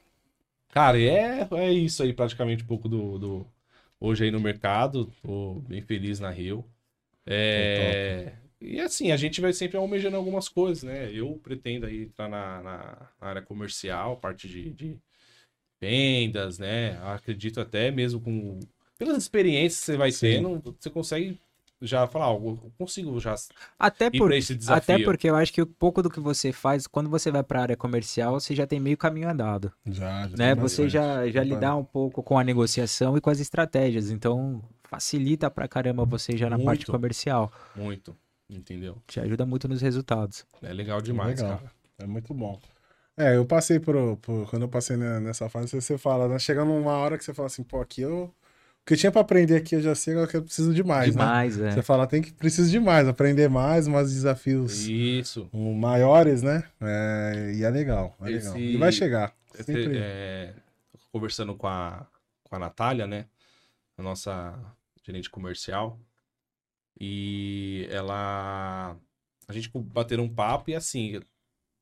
[0.73, 3.47] Cara, é, é isso aí, praticamente um pouco do, do-
[4.01, 6.65] Hoje aí no mercado, tô bem feliz na Rio.
[7.25, 8.33] É...
[8.67, 11.11] E assim, a gente vai sempre almejando algumas coisas, né?
[11.13, 14.99] Eu pretendo aí entrar na, na- na área comercial, parte de, de
[15.81, 16.99] vendas, né?
[17.03, 18.61] Acredito até mesmo com.
[18.99, 20.43] Pelas experiências que você vai Sim.
[20.43, 21.39] tendo, você consegue
[21.83, 23.35] já falar, ó, eu consigo já
[23.79, 24.97] Até, por, esse desafio.
[24.97, 27.61] até porque eu acho que o pouco do que você faz, quando você vai pra
[27.63, 29.71] área comercial, você já tem meio caminho andado.
[29.87, 30.55] Já, já né?
[30.55, 34.11] Você já, já lidar um pouco com a negociação e com as estratégias.
[34.11, 36.93] Então, facilita pra caramba você já na parte Muito.
[36.93, 37.53] comercial.
[37.75, 38.17] Muito,
[38.49, 38.97] entendeu?
[39.07, 40.45] Te ajuda muito nos resultados.
[40.63, 41.59] É legal demais, Legal.
[41.59, 41.71] cara.
[41.99, 42.61] É muito bom.
[43.17, 46.39] É, eu passei por, por- Quando eu passei ne- nessa fase, você, fala, né?
[46.39, 48.25] Chega numa hora que você fala assim, pô, aqui eu.
[48.83, 50.85] O que eu tinha pra aprender aqui eu já sei, agora que eu preciso de
[50.85, 51.23] mais, né?
[51.25, 51.73] Demais, é.
[51.73, 55.49] Você fala, tem que preciso de mais, aprender mais, mais desafios Isso.
[55.53, 56.63] maiores, né?
[56.81, 58.55] É, e é legal, é legal.
[58.55, 59.35] Esse- E vai chegar.
[59.55, 59.99] Esse- Sempre.
[59.99, 60.55] é,
[61.11, 62.07] conversando com a,
[62.45, 63.25] com a Natália, né?
[63.99, 64.55] A nossa
[65.05, 65.99] gerente comercial.
[66.99, 68.97] E ela.
[69.49, 71.21] A gente bateram um papo e assim.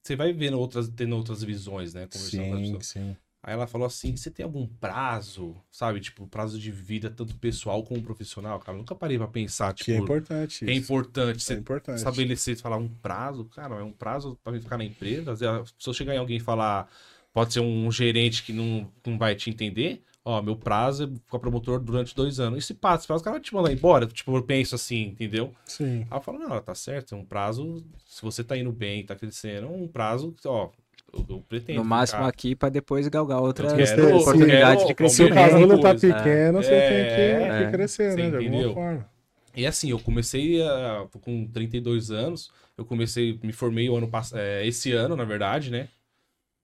[0.02, 2.06] Você vai vendo outras, tendo outras visões, né?
[2.06, 3.16] Conversando Sim, sim.
[3.42, 6.00] Aí ela falou assim: você tem algum prazo, sabe?
[6.00, 8.72] Tipo, prazo de vida, tanto pessoal como profissional, cara.
[8.76, 10.82] Eu nunca parei pra pensar, tipo, Que é importante é isso.
[10.82, 11.98] importante É você importante.
[11.98, 15.36] estabelecer, falar um prazo, cara, é um prazo pra ficar na empresa.
[15.36, 16.90] Se eu chegar em alguém e falar,
[17.34, 21.38] pode ser um gerente que não, não vai te entender, ó, meu prazo é ficar
[21.38, 22.64] promotor durante dois anos.
[22.64, 24.06] E se passa, esse prazo, o cara vai te mandar embora.
[24.06, 25.52] Tipo, eu penso assim, entendeu?
[25.66, 26.06] Sim.
[26.10, 29.14] Aí eu falo, não, tá certo, é um prazo, se você tá indo bem, tá
[29.14, 30.70] crescendo, é um prazo, ó,
[31.12, 31.78] eu, eu pretendo.
[31.78, 32.28] No máximo ficar.
[32.28, 35.94] aqui pra depois galgar outras Eu quero- eu oportunidades quero de Se o casulo tá
[35.94, 37.64] pequeno, você É, tem que, é.
[37.66, 38.30] que crescer, Você né?
[38.30, 38.68] De entendeu?
[38.70, 39.14] alguma forma.
[39.56, 44.40] E assim, eu comecei a, com 32 anos, eu comecei, me formei o ano passado,
[44.64, 45.88] esse ano, na verdade, né?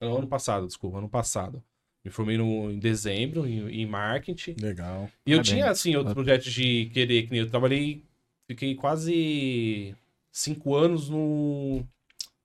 [0.00, 1.62] Ano passado, desculpa, ano passado.
[2.04, 4.56] Me formei no, em dezembro, em, em marketing.
[4.60, 5.10] Legal.
[5.26, 5.48] E eu Parabéns.
[5.48, 8.02] tinha, assim, outros projetos de querer, que nem eu trabalhei,
[8.46, 9.94] fiquei quase
[10.32, 11.84] cinco anos no,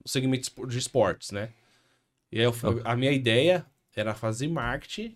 [0.06, 1.50] segmento de espor- de esportes, né?
[2.32, 2.54] E aí eu
[2.84, 5.16] a minha ideia era fazer marketing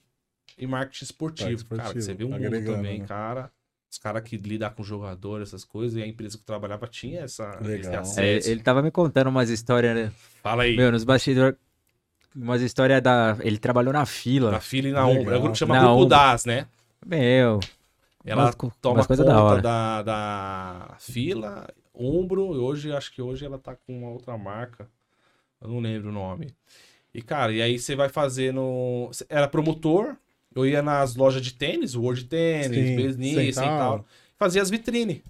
[0.58, 1.50] e marketing esportivo.
[1.50, 3.06] Marketing Cara, esportivo, você vê o mundo agregando, também, né?
[3.06, 3.52] cara.
[3.92, 7.22] Os caras que lidam com jogador, essas coisas, e a empresa que eu trabalhava tinha
[7.22, 7.94] essa, esse Legal.
[7.94, 8.50] É, acesso.
[8.50, 10.12] ele tava me contando umas histórias, né?
[10.44, 10.76] Fala aí.
[10.76, 11.58] Meu, nos bastidores.
[12.36, 13.38] Umas histórias da.
[13.42, 14.52] Ele trabalhou na fila.
[14.52, 15.22] Na fila e na Legal.
[15.22, 15.34] ombro.
[15.34, 16.06] É o grupo que chama Na Grupo.
[16.06, 16.68] Das, né?
[17.06, 17.60] Meu.
[18.26, 19.62] Ela umas toma umas conta da hora.
[19.62, 24.88] da, da fila, ombro, e hoje, acho que hoje ela tá com uma outra marca.
[25.62, 26.54] Eu não lembro o nome.
[27.14, 29.10] E, cara, e aí você vai fazendo.
[29.28, 30.16] Era promotor,
[30.54, 34.06] eu ia nas lojas de tênis, World Tênis, Sim, Business e tal.
[34.38, 35.24] Fazia as vitrine.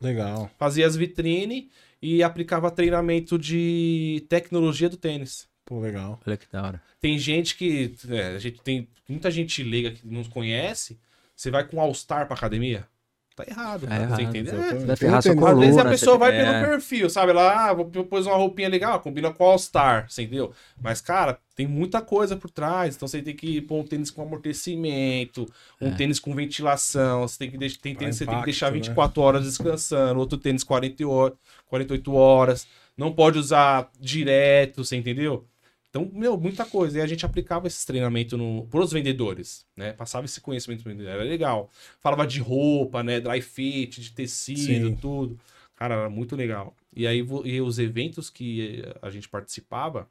[0.00, 0.50] Legal.
[0.58, 5.48] Fazia as vitrine e aplicava treinamento de tecnologia do tênis.
[5.72, 6.20] Pô, legal.
[6.26, 6.82] Olha que da hora.
[7.00, 7.94] Tem gente que.
[8.10, 11.00] é, a gente tem muita gente leiga que não conhece.
[11.34, 12.86] Você vai com All-Star pra academia?
[13.34, 13.86] Tá errado.
[13.86, 14.54] É cara, errado, você entendeu?
[14.62, 14.92] É.
[14.92, 15.24] Às
[15.58, 16.44] vezes a pessoa vai é.
[16.44, 17.32] pelo perfil, sabe?
[17.32, 20.52] Lá, ah, vou pôs uma roupinha legal, combina com All-Star, você entendeu?
[20.78, 22.94] Mas, cara, tem muita coisa por trás.
[22.94, 25.50] Então você tem que pôr um tênis com amortecimento,
[25.80, 25.94] um É.
[25.94, 27.26] tênis com ventilação.
[27.26, 28.72] Você tem que, deix- tem tênis que você tem que impacto, deixar né?
[28.74, 32.66] 24 horas descansando, outro tênis 40 horas, 48 horas.
[32.94, 35.48] Não pode usar direto, você entendeu?
[35.92, 36.98] Então, meu, muita coisa.
[36.98, 39.92] E a gente aplicava esse treinamento no, pros vendedores, né?
[39.92, 41.70] Passava esse conhecimento pro vendedor, era legal.
[42.00, 43.20] Falava de roupa, né?
[43.20, 44.96] Dry fit, de tecido, Sim.
[44.96, 45.38] tudo.
[45.76, 46.74] Cara, era muito legal.
[46.96, 50.08] E aí e os eventos que a gente participava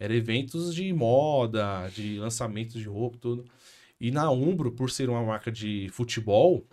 [0.00, 3.44] eram eventos de moda, de lançamentos de roupa, tudo.
[4.00, 6.64] E na Umbro, por ser uma marca de futebol,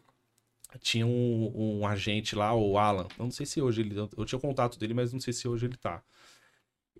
[0.79, 3.07] tinha um, um agente lá, o Alan.
[3.19, 3.95] Eu não sei se hoje ele.
[3.97, 6.01] Eu tinha contato dele, mas não sei se hoje ele tá.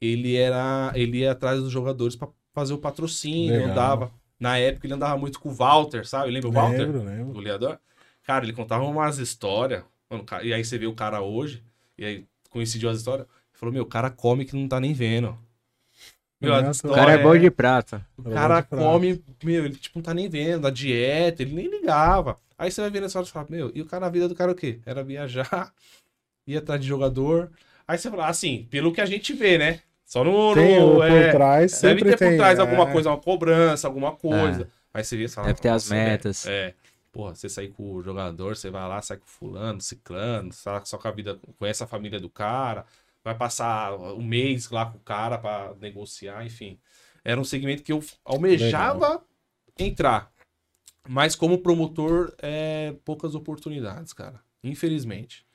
[0.01, 0.91] Ele era.
[0.95, 3.71] Ele ia atrás dos jogadores pra fazer o patrocínio, Legal.
[3.71, 4.11] andava.
[4.39, 6.31] Na época ele andava muito com o Walter, sabe?
[6.31, 6.79] Lembra o Walter?
[6.79, 7.33] Lembro, lembro.
[7.33, 7.79] goleador.
[8.23, 9.83] Cara, ele contava umas histórias.
[10.09, 11.63] Mano, e aí você vê o cara hoje,
[11.97, 13.27] e aí coincidiu as histórias.
[13.27, 15.37] Ele falou, meu, o cara come que não tá nem vendo.
[16.39, 18.05] Meu, Nossa, O cara é bom de prata.
[18.17, 21.67] o cara de come, meu, ele tipo não tá nem vendo, a dieta, ele nem
[21.67, 22.37] ligava.
[22.57, 24.35] Aí você vai vendo essa hora e fala, meu, e o cara, a vida do
[24.35, 24.79] cara o quê?
[24.85, 25.73] Era viajar,
[26.45, 27.51] ir atrás de jogador.
[27.87, 29.81] Aí você fala, assim, pelo que a gente vê, né?
[30.05, 30.53] Só no.
[30.53, 32.29] Tem no é, por trás, deve ter tem.
[32.29, 32.61] por trás é.
[32.61, 34.69] alguma coisa, uma cobrança, alguma coisa.
[34.93, 36.45] Aí você vê fala, Deve ter as "Nossa, velho, metas.
[36.45, 36.73] É.
[37.11, 40.97] Porra, você sair com o jogador, você vai lá, sai com fulano, ciclano, sai só
[40.97, 42.85] com a vida, conhece a família do cara,
[43.23, 46.77] vai passar um mês lá com o cara pra negociar, enfim.
[47.23, 49.23] Era um segmento que eu almejava
[49.79, 50.29] entrar.
[51.07, 54.39] Mas como promotor, é poucas oportunidades, cara.
[54.63, 55.45] Infelizmente.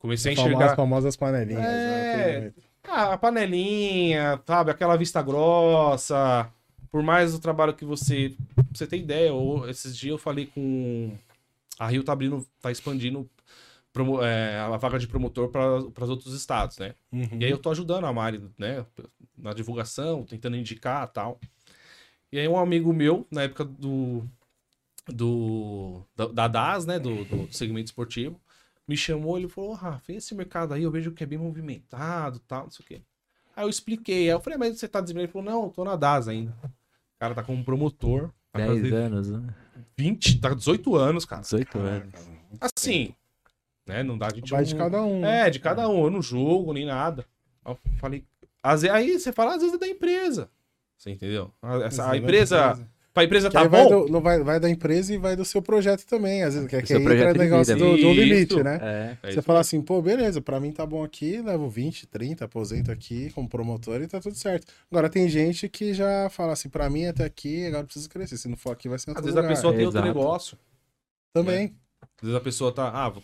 [0.00, 0.76] Comecei a Fama- As enxergar.
[0.76, 1.62] famosas panelinhas.
[1.62, 2.40] É.
[2.40, 2.52] né?
[2.88, 4.70] Ah, a panelinha, sabe?
[4.72, 6.50] Aquela vista grossa.
[6.90, 8.34] Por mais o trabalho que você.
[8.54, 11.16] pra Você tem ideia, ou esses dias eu falei com.
[11.78, 13.28] A Rio tá abrindo, tá expandindo
[13.92, 16.94] promo- é, a vaga de promotor para os outros estados, né?
[17.12, 17.28] Uhum.
[17.38, 18.84] E aí eu tô ajudando a Mari, né?
[19.38, 21.38] Na divulgação, tentando indicar e tal.
[22.32, 24.24] E aí um amigo meu, na época do.
[25.06, 26.98] do da, da DAS, né?
[26.98, 28.40] Do, do segmento esportivo,
[28.90, 32.64] me chamou ele falou: Rafa, esse mercado aí eu vejo que é bem movimentado tal,
[32.64, 33.02] não sei o quê.
[33.54, 34.22] Aí eu expliquei.
[34.22, 35.26] Aí eu falei, mas você tá desempregado?
[35.26, 36.52] Ele falou: não, eu tô na DAS ainda.
[36.64, 38.30] O cara tá como promotor.
[38.52, 39.54] Vai 10 fazer anos, né?
[39.96, 41.42] 20, tá 18 anos, cara.
[41.42, 42.12] 18 Ah, anos.
[42.12, 43.14] cara, Assim,
[43.86, 44.02] né?
[44.02, 45.20] Não dá de Vai de cada um.
[45.20, 45.46] né?
[45.46, 46.04] é, de cada um.
[46.04, 47.24] Eu não julgo nem nada.
[47.64, 48.24] Eu falei.
[48.62, 50.50] Aí você fala, às vezes é da empresa.
[50.98, 51.52] Você entendeu?
[51.62, 52.88] A, essa- a Exato, empresa.
[53.20, 54.06] Pra empresa Que tá bom.
[54.06, 56.42] do, não vai, vai da empresa e vai do seu projeto também.
[56.42, 57.86] Às vezes, que, que aí entra negócio vida.
[57.86, 58.20] do, do Isso.
[58.20, 58.78] limite, né?
[58.82, 59.16] É.
[59.22, 62.44] É Você isso fala assim, pô, beleza, pra mim tá bom aqui, levo 20, 30,
[62.44, 64.66] aposento aqui como promotor e tá tudo certo.
[64.90, 68.36] Agora tem gente que já fala assim, pra mim até aqui, agora eu preciso crescer.
[68.36, 69.54] Se não for aqui, vai ser em Às outro vezes a lugar.
[69.54, 70.14] pessoa tem outro Exato.
[70.18, 70.58] negócio.
[71.32, 71.74] Também.
[72.02, 72.88] Às vezes a pessoa tá.
[72.88, 73.22] Ah, vou-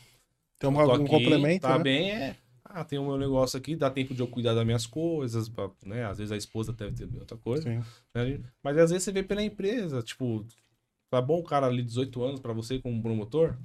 [0.58, 1.84] Tem um, tô algum aqui, complemento, Tá né?
[1.84, 2.36] bem, é.
[2.78, 5.70] Ah, tem o meu negócio aqui, dá tempo de eu cuidar das minhas coisas, pra-
[5.86, 6.04] né?
[6.04, 7.62] Às vezes a esposa deve ter outra coisa.
[7.62, 7.82] Sim.
[8.14, 8.42] né?
[8.62, 10.46] Mas às vezes você vê pela empresa, tipo,
[11.08, 13.56] tá bom o cara ali 18 anos pra você como promotor?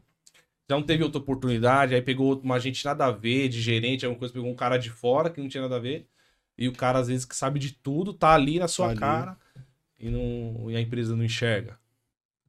[0.70, 4.20] Já não teve outra oportunidade, aí pegou uma gente nada a ver, de gerente, alguma
[4.20, 6.08] coisa, pegou um cara de fora que não tinha nada a ver.
[6.58, 9.00] E o cara, às vezes, que sabe de tudo, tá ali na sua ali.
[9.00, 9.38] cara
[10.00, 11.78] e, não, e a empresa não enxerga.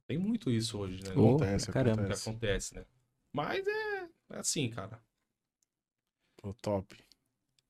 [0.07, 1.09] Tem muito isso hoje, né?
[1.15, 1.95] Oh, Acontece, caramba.
[1.95, 2.29] que acontece.
[2.29, 2.85] acontece, né?
[3.33, 5.01] Mas é, é assim, cara.
[6.43, 6.95] Pô, top.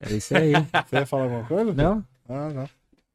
[0.01, 0.51] É isso aí.
[0.89, 1.71] Você ia falar alguma coisa?
[1.73, 2.03] Não?
[2.27, 2.69] Ah, não.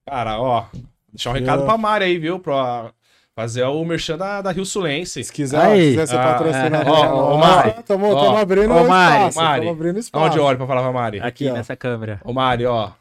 [0.06, 0.66] Cara, ó,
[1.12, 2.38] deixar um Eu- recado pra Mari aí, viu?
[2.38, 2.92] Pra
[3.34, 5.22] fazer o merchan da, da Rio Sulense.
[5.24, 5.80] Se quiser, Aí.
[5.82, 6.88] se quiser ser Ah, patrocinador.
[6.94, 7.82] ó, ó, ó, Mari.
[7.82, 9.38] Tamo, Ó, tamo abrindo ó, Mari, espaço.
[9.38, 9.60] Mari.
[9.66, 10.24] Tamo abrindo espaço.
[10.24, 11.20] Onde eu olho pra falar pra Mari?
[11.20, 11.52] Aqui ó.
[11.54, 12.20] nessa câmera.
[12.24, 12.92] Ô, Mari, ó.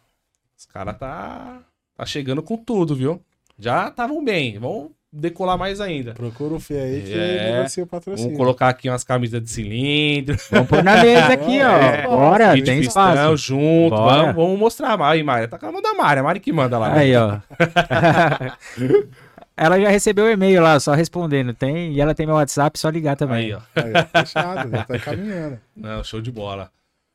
[0.57, 1.59] Os caras tá,
[1.95, 3.21] tá chegando com tudo, viu?
[3.59, 4.57] Já estavam bem.
[4.59, 6.13] Vamos decolar mais ainda.
[6.13, 7.53] Procura o Fê aí que É.
[7.55, 8.29] negocia o patrocínio.
[8.31, 10.35] Vamos colocar aqui umas camisas de cilindro.
[10.51, 11.71] Vamos pôr na mesa aqui, ó.
[11.77, 12.03] É.
[12.07, 13.37] Bora, kit tem pistão espaço.
[13.37, 13.95] junto.
[13.95, 15.01] Vamos, vamos mostrar.
[15.01, 15.47] Aí, Mari.
[15.47, 16.19] Tá com a mão da Mari.
[16.19, 16.89] A Mari que manda lá.
[16.93, 16.99] né?
[17.01, 17.39] Aí, ó.
[19.55, 21.53] ela já recebeu o e-mail lá, só respondendo.
[21.53, 23.45] Tem, e ela tem meu WhatsApp, só ligar também.
[23.45, 23.59] Aí, ó.
[23.75, 25.59] Aí, ó, fechado, já tá caminhando.
[25.75, 26.65] Não, show de bola.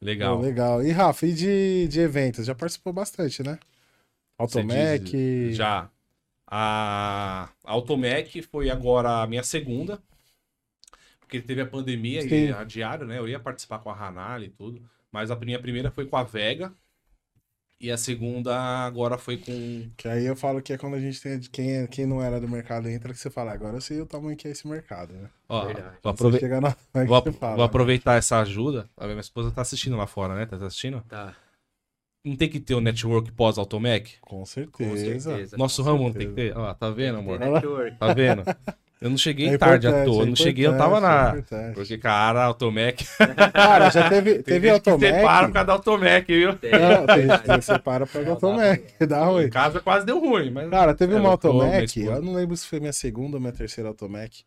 [0.00, 0.40] Pô, Legal.
[0.40, 0.82] legal.
[0.82, 2.44] E Rafa, e de, de eventos?
[2.44, 3.58] Já participou bastante, né?
[4.36, 5.04] Automec.
[5.04, 5.86] diz- Já.
[6.54, 9.98] A Automec foi agora a minha segunda.
[11.20, 12.28] Porque teve a pandemia Sim.
[12.28, 13.18] e a diário, né?
[13.18, 14.82] Eu ia participar com a Hanali e tudo.
[15.10, 16.70] Mas a minha primeira foi com a Vega.
[17.80, 19.90] E a segunda agora foi com.
[19.96, 21.40] Que aí eu falo que é quando a gente tem.
[21.40, 24.06] Quem, é- quem não era do mercado entra, que você fala, agora eu sei o
[24.06, 25.30] tamanho que é esse mercado, né?
[25.48, 25.96] Ó, Verdade.
[26.02, 26.68] vou, aprove- na.
[26.94, 28.88] é que vou, você fala, vou aproveitar essa ajuda.
[28.94, 30.44] A minha esposa tá assistindo lá fora, né?
[30.44, 31.02] Tá assistindo?
[31.08, 31.34] Tá.
[32.24, 34.18] Não tem que ter o network pós-Automec?
[34.20, 35.30] Com Com certeza.
[35.30, 35.56] certeza.
[35.56, 36.34] Nosso com ramo não certeza.
[36.34, 36.56] tem que ter.
[36.58, 37.38] Ó, tá vendo, amor?
[37.98, 38.44] Tá vendo?
[39.00, 40.22] Eu não cheguei É tarde à toa.
[40.22, 41.28] é não cheguei, eu tava é na.
[41.30, 41.74] importante.
[41.74, 43.04] Porque, cara, Automec.
[43.52, 45.52] Cara, já teve, Tem teve que separa por Automec.
[45.52, 46.56] causa da Automec, viu?
[46.56, 49.06] Tem, Não, tem gente que separa pra Não, dá Automec.
[49.06, 49.44] Dá ruim.
[49.46, 50.70] Em casa quase deu ruim, mas.
[50.70, 53.52] Cara, teve É, uma eu Automec, eu não lembro se foi minha segunda ou minha
[53.52, 54.44] terceira Automec.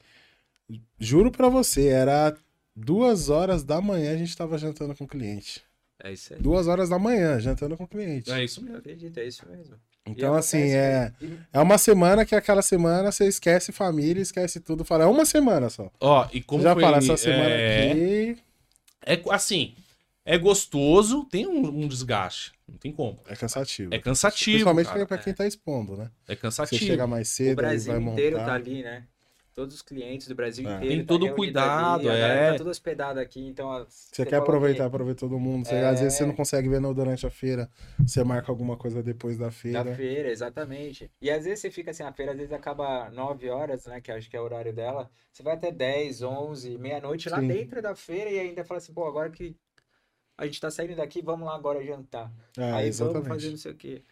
[0.97, 2.33] Juro pra você, era
[2.73, 5.61] duas horas da manhã a gente tava jantando com o cliente.
[6.03, 6.39] É isso aí.
[6.41, 8.31] Duas horas da manhã, jantando com o cliente.
[8.31, 8.77] É isso mesmo.
[8.77, 9.75] Acredito, é isso mesmo.
[10.07, 11.39] Então, E assim, é, mesmo.
[11.51, 14.83] é uma semana que aquela semana você esquece família, esquece tudo.
[14.85, 15.89] Fala, é uma semana só.
[15.99, 16.83] Ó, e como Você já foi.
[16.83, 17.91] fala, essa semana é...
[17.91, 18.37] aqui
[19.05, 19.73] É assim,
[20.23, 22.53] é gostoso, tem um, um desgaste.
[22.67, 23.19] Não tem como.
[23.27, 23.93] é cansativo.
[23.93, 24.51] É cansativo.
[24.51, 25.05] Principalmente cara.
[25.07, 26.09] pra quem tá expondo, né?
[26.27, 26.83] É Você cansativo.
[26.85, 28.45] chega mais O cedo, aí Brasil vai inteiro montar.
[28.49, 29.03] tá ali, né?
[29.55, 30.75] Todos os clientes do Brasil É.
[30.75, 30.95] inteiro.
[30.97, 32.19] Tem tá todo reunido cuidado, ali, a é.
[32.27, 33.85] galera Tá tudo hospedado aqui, então.
[33.87, 35.65] Você quer aproveitar que pra ver todo mundo.
[35.65, 35.85] Você, É.
[35.85, 37.69] Às vezes você não consegue ver no- durante a feira.
[38.05, 39.81] Você marca alguma coisa depois da feira.
[39.85, 41.09] Da feira, exatamente.
[41.21, 44.01] E às vezes você fica assim, a feira às vezes acaba 9 horas, né?
[44.01, 45.09] Que acho que é o horário dela.
[45.31, 49.05] Você vai até 10, 11, meia-noite lá dentro da feira e ainda fala assim, pô,
[49.07, 49.55] agora que
[50.37, 52.29] a gente tá saindo daqui, vamos lá agora jantar.
[52.57, 53.49] É, Aí vamos fazer exatamente.
[53.51, 54.03] não sei o quê.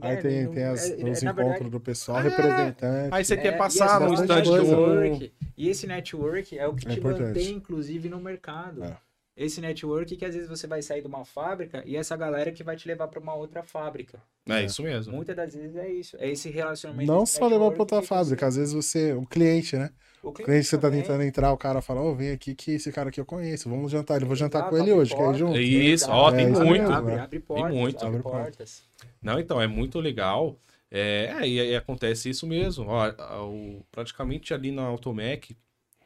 [0.00, 2.22] Aí Né, tem, não- tem as- é- é- os na encontros verdade, do pessoal, É.
[2.22, 3.08] representante.
[3.14, 4.56] Aí você É, quer e passar no stand do.
[4.56, 7.22] network, E esse network é o que É te importante.
[7.26, 8.84] mantém, inclusive, no mercado.
[8.84, 8.96] É.
[9.36, 12.62] Esse network que às vezes você vai sair de uma fábrica e essa galera que
[12.62, 14.22] vai te levar para uma outra fábrica.
[14.48, 15.12] É isso mesmo.
[15.14, 16.16] Muitas das vezes é isso.
[16.20, 17.10] É esse relacionamento.
[17.10, 19.90] Não só levar pra outra fábrica, às vezes você, o cliente, né?
[20.22, 21.02] O cliente que você tá também.
[21.02, 23.90] tentando entrar, o cara fala, ô, vem aqui que esse cara aqui eu conheço, vamos
[23.90, 24.16] jantar.
[24.16, 25.58] Ele vou jantar Exato, com ele hoje, quer ir junto?
[25.58, 26.90] Isso, ó, tem É, isso muito.
[26.92, 27.20] Abre, né?
[27.22, 28.04] abre portas, muito.
[28.06, 28.82] abre portas.
[29.22, 30.56] Não, então, é muito legal.
[30.90, 32.86] É, é, e, e acontece isso mesmo.
[32.88, 33.08] Ó,
[33.46, 35.56] o- praticamente ali na Automec,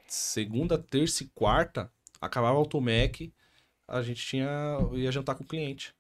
[0.07, 1.91] segunda, terça e quarta,
[2.21, 3.33] acabava a Automec,
[3.89, 4.49] a gente tinha,
[4.93, 5.95] ia jantar com o cliente.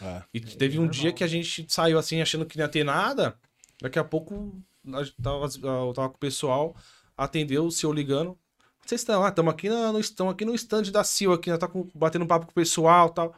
[0.00, 0.22] É.
[0.32, 1.00] E teve um normal.
[1.00, 3.36] dia que a gente saiu assim, achando que não ia ter nada.
[3.80, 4.54] Daqui a pouco,
[4.92, 6.74] a gente tava, eu tava com o pessoal,
[7.16, 8.36] atendeu o senhor ligando.
[8.84, 9.24] Vocês estão?
[9.24, 12.26] Ah, estamos aqui, no, estão aqui no stand da Sil, aqui, nós tá com- batendo
[12.26, 13.34] papo com o pessoal e tal.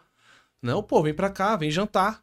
[0.63, 2.23] Não, pô, vem pra cá, vem jantar.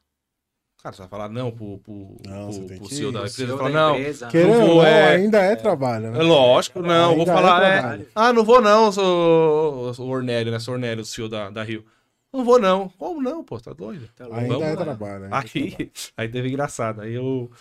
[0.81, 3.13] Cara, você vai falar não pro, pro, Não, pro, pro CEO ir.
[3.13, 3.45] da O empresa.
[3.45, 6.19] CEO Fala, da não, empresa, Querendo Não ou vou, não, é- ainda é trabalho, né?
[6.19, 8.07] é lógico, não, vou Ainda é falar, é, trabalho.
[8.15, 11.61] ah, não vou não, sou o Ornélio, né, sou o Ornélio, o CEO da, da
[11.61, 11.85] Rio.
[12.33, 12.89] Não vou não.
[12.89, 14.09] Como não, pô, tá doido?
[14.15, 14.23] tá.
[14.25, 14.75] Ainda Vamos é lá.
[14.77, 15.13] trabalho.
[15.25, 15.51] ainda é trabalho.
[15.53, 17.01] Aí, aí teve engraçado.
[17.01, 17.51] Aí eu.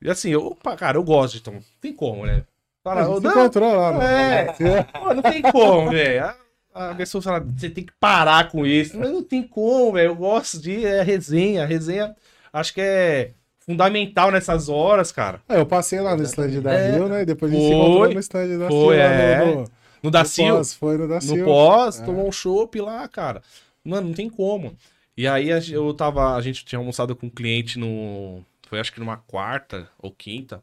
[0.00, 1.58] E assim, eu, cara, eu gosto de então.
[1.80, 2.44] Tem como, né?
[2.82, 4.02] Fala, A gente "Ô, se não, encontrou lá, mano.
[4.04, 4.44] É.
[4.98, 6.32] Pô, não tem como, velho.
[6.72, 8.98] A, pessoa fala, você tem que parar com isso.
[8.98, 10.10] Mas não tem como, velho.
[10.10, 11.66] Eu gosto de é, resenha.
[11.66, 12.14] Resenha,
[12.52, 15.40] acho que é fundamental nessas horas, cara.
[15.48, 16.92] É, eu passei lá no stand da É.
[16.92, 17.24] Rio, né?
[17.24, 17.78] Depois a gente se Foi.
[17.84, 19.38] encontrou no stand da Foi, lá é.
[19.38, 19.70] no, no, No
[20.04, 22.04] no Dacil, pós, Foi no da no pós, É.
[22.04, 23.42] tomou um chopp lá, cara.
[23.84, 24.74] Mano, não tem como.
[25.16, 26.34] E aí eu tava.
[26.34, 28.42] A gente tinha almoçado com um cliente no.
[28.68, 30.62] Foi acho que numa quarta ou quinta.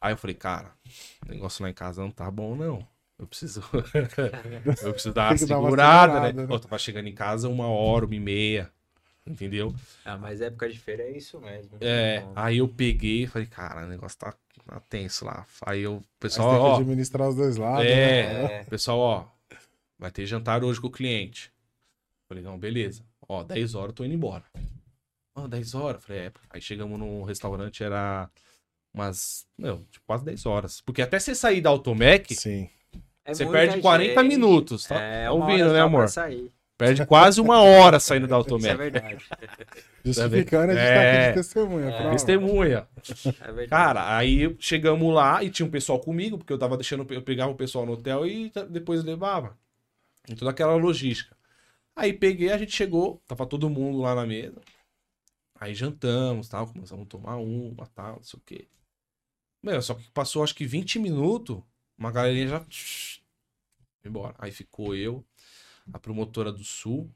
[0.00, 0.72] Aí eu falei, cara,
[1.26, 2.86] o negócio lá em casa não tá bom, não.
[3.18, 3.62] Eu preciso.
[4.82, 6.46] eu preciso dar uma que dar uma segurada, segurada, né?
[6.46, 6.54] né?
[6.54, 8.70] Eu tava chegando em casa uma hora, uma e meia.
[9.26, 9.74] Entendeu?
[10.04, 11.76] Ah, mas época de feira é isso mesmo.
[11.80, 12.20] É.
[12.20, 14.34] Não- Aí eu peguei e falei, cara, o negócio tá,
[14.66, 15.46] tá tenso lá.
[15.66, 16.76] Aí eu, Mas pessoal, tem que ó.
[16.76, 17.84] administrar os dois lados.
[17.84, 17.90] né?
[17.92, 18.64] É, É.
[18.64, 19.26] pessoal, ó,
[19.98, 21.52] vai ter jantar hoje com o cliente.
[22.26, 23.04] Falei, não, beleza.
[23.28, 24.44] Ó, 10 horas eu tô indo embora.
[25.34, 26.02] Ó, 10 horas?
[26.02, 26.32] Falei, é.
[26.48, 28.28] Aí chegamos num restaurante, era
[28.92, 30.80] umas, meu, tipo, quase 10 horas.
[30.80, 32.68] Porque até você sair da Automec, Sim.
[33.24, 34.28] É você muita perde 40 gente.
[34.28, 35.00] minutos, tá?
[35.00, 36.08] É, tá ouvindo, né, amor?
[36.08, 36.50] sair.
[36.76, 38.76] Perde quase uma hora saindo da Isso é Automec.
[38.76, 39.24] verdade.
[40.02, 41.20] Justificando, a gente tá É.
[41.20, 41.92] aqui de testemunha.
[41.92, 42.10] prova.
[42.12, 42.88] Testemunha.
[43.26, 43.68] É verdade.
[43.68, 47.52] Cara, aí chegamos lá e tinha um pessoal comigo, porque eu tava deixando, eu pegava
[47.52, 49.58] o pessoal no hotel e depois levava.
[50.26, 51.36] E toda aquela logística.
[51.94, 54.58] Aí peguei, a gente chegou, tava todo mundo lá na mesa.
[55.60, 58.66] Aí jantamos, tal, começamos a tomar uma, tal, não sei o quê.
[59.62, 61.62] Meu, só que passou acho que 20 minutos,
[61.98, 62.66] uma galerinha já
[64.04, 64.34] embora.
[64.38, 65.24] Aí ficou eu,
[65.92, 67.10] a promotora do Sul,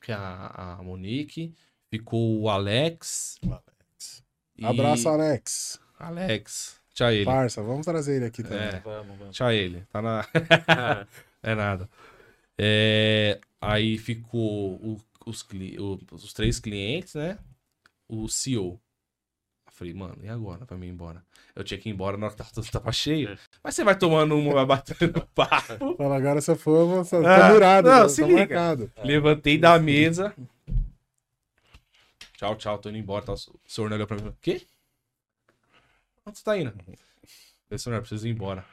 [0.00, 1.54] que é a, a Monique,
[1.90, 3.38] ficou o Alex.
[4.56, 5.80] e- Abraço, Alex.
[5.98, 6.80] Alex.
[6.94, 7.24] Tchau ele.
[7.24, 8.58] Parça, vamos trazer ele aqui também.
[8.58, 8.80] É.
[8.80, 9.36] Vamos, vamos.
[9.36, 9.84] Tchau ele.
[9.90, 10.24] Tá na.
[11.42, 11.88] é nada.
[12.56, 17.38] É, aí ficou o- os, cli- o- os três clientes, né?
[18.08, 18.80] O CEO.
[19.78, 21.24] Eu falei, mano, e agora pra mim ir embora?
[21.54, 23.38] Eu tinha que ir embora na hora que tava, tava cheio.
[23.62, 25.94] Mas você vai tomando uma, vai batendo papo.
[25.96, 27.88] Fala, agora se eu for, eu vou tô Ah, murado.
[27.88, 28.38] não, se liga.
[28.38, 28.92] marcado.
[29.04, 30.34] Levantei da mesa.
[32.36, 33.24] Tchau, tchau, tô indo embora.
[33.24, 34.66] Tá, o senhor olhou pra mim e falou, quê?
[36.26, 36.70] Onde você tá indo?
[36.70, 36.96] Eu
[37.68, 38.64] falei, senhor, preciso ir embora.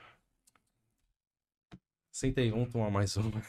[2.11, 3.43] Senta aí, vamos tomar mais uma.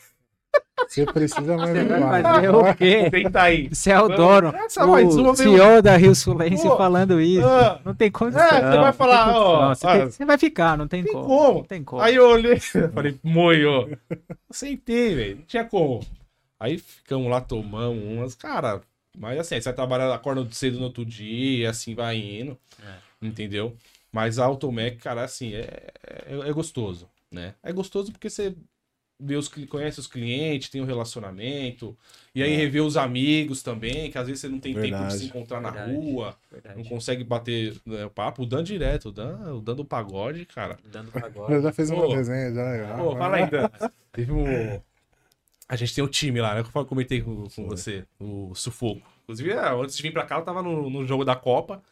[0.89, 2.23] Você precisa mais Você vai uma.
[2.23, 3.11] fazer o quê?
[3.11, 3.69] Senta aí.
[3.69, 4.49] Você é o dono.
[4.55, 7.47] Essa mais uma O CEO da Rio Sulense Pô, falando isso.
[7.47, 8.43] ah, Não tem condição.
[8.43, 9.43] É, você vai falar, condição.
[9.47, 11.27] ó, Você, ah, tem- você vai ficar, não tem, tem como.
[11.27, 11.55] como.
[11.59, 12.03] Não tem como.
[12.03, 12.59] Aí eu olhei,
[12.95, 13.99] falei, moio.
[14.51, 15.37] Sentei, velho.
[15.37, 16.01] Não tinha como.
[16.59, 18.35] Aí ficamos lá, tomamos umas.
[18.35, 18.81] Cara,
[19.19, 22.57] mas assim, você vai trabalhar, acorda cedo no outro dia, e assim vai indo.
[23.21, 23.75] Entendeu?
[24.13, 25.91] Mas a Automec, cara, assim, é,
[26.27, 27.55] é, é gostoso, né?
[27.63, 28.55] É gostoso porque você
[29.19, 31.97] vê os, cli- conhece os clientes, tem um relacionamento.
[32.35, 32.57] E aí É.
[32.57, 35.19] revê os amigos também, que às vezes você não tem tempo de Verdade.
[35.19, 35.95] se encontrar na Verdade.
[35.97, 36.77] rua, Verdade.
[36.77, 38.43] não consegue bater né, o papo.
[38.43, 40.79] O Dan direto, o Dan, o Dan do pagode, cara.
[40.85, 41.63] Dando Eu pagode.
[41.63, 41.97] já fiz Pô.
[42.07, 42.77] uma desenha já.
[42.77, 42.95] já.
[42.99, 43.69] Pô, fala aí, Dan.
[44.13, 44.81] Teve um.
[45.69, 46.63] A gente tem um time lá, né?
[46.63, 49.03] Que eu comentei com, com você, o Sufoco.
[49.25, 51.83] Inclusive, é, antes de vir pra cá, eu tava no, no jogo da Copa.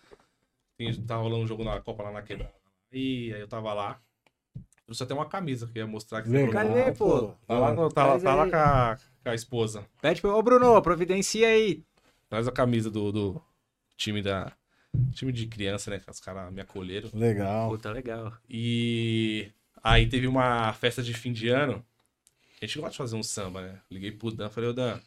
[1.06, 2.52] Tava rolando um jogo na Copa lá na quebrada.
[2.92, 3.98] E aí eu tava lá.
[4.86, 6.52] Trouxe até uma camisa que eu ia mostrar que você Legal.
[6.66, 7.34] Cadê, pô?
[7.46, 9.84] Tá lá, no- tá lá, tá lá com, a, com a esposa.
[10.02, 10.36] Pede pro.
[10.36, 11.82] Ô, Bruno, providencia aí.
[12.28, 13.42] Traz a camisa do, do
[13.96, 14.52] time da.
[15.12, 15.98] Time de criança, né?
[15.98, 17.08] Que os caras me acolheram.
[17.14, 17.70] Legal.
[17.70, 18.32] Puta, legal.
[18.48, 19.48] E
[19.82, 21.84] aí teve uma festa de fim de ano.
[22.60, 23.80] A gente gosta de fazer um samba, né?
[23.90, 24.98] Liguei pro Dan, falei, ô Dan,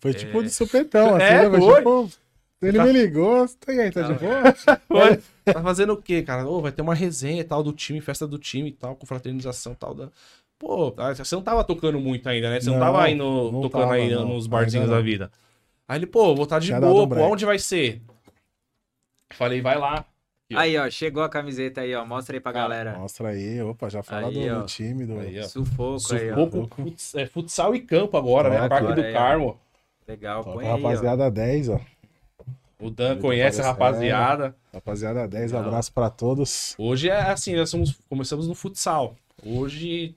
[0.00, 1.58] Foi tipo de supetão, assim, É, né?
[1.58, 1.76] foi.
[1.76, 2.10] Tipo,
[2.60, 4.42] ele Tá- me ligou, tá aí, tá de Não, boa?
[5.10, 6.46] Oi, tá fazendo o quê, cara?
[6.46, 9.06] Ô, vai ter uma resenha e tal do time, festa do time e tal, com
[9.06, 9.94] fraternização e tal.
[9.94, 10.08] Da...
[10.58, 12.60] Pô, ah, você não tava tocando muito ainda, né?
[12.60, 14.26] Você não, Não, tava indo não tocando tava, aí não.
[14.28, 15.30] nos barzinhos da vida.
[15.86, 17.32] Aí ele, pô, vou estar de Tinha dado boa, um pô, break.
[17.32, 18.02] onde vai ser?
[19.32, 20.04] Falei, vai lá.
[20.54, 22.04] Aí, ó, chegou a camiseta aí, ó.
[22.06, 22.98] Mostra aí pra galera.
[22.98, 24.60] Mostra aí, opa, já fala Aí, do, ó.
[24.60, 25.18] do time, do...
[25.20, 25.42] Aí, ó.
[25.44, 26.34] Sufoco aí, ó.
[26.36, 28.62] Sufoco, futs- é, futsal e campo agora, né?
[28.62, 29.12] Ó, Parque do aí, ó.
[29.18, 29.60] Carmo.
[30.06, 30.76] Legal, Top, põe aí, ó.
[30.76, 31.80] rapaziada 10, ó.
[32.80, 34.54] O Dan Ele conhece a rapaziada.
[34.72, 35.66] Rapaziada 10, Legal.
[35.66, 36.74] abraço pra todos.
[36.78, 39.16] Hoje é assim, nós somos, começamos no futsal.
[39.44, 40.14] Hoje,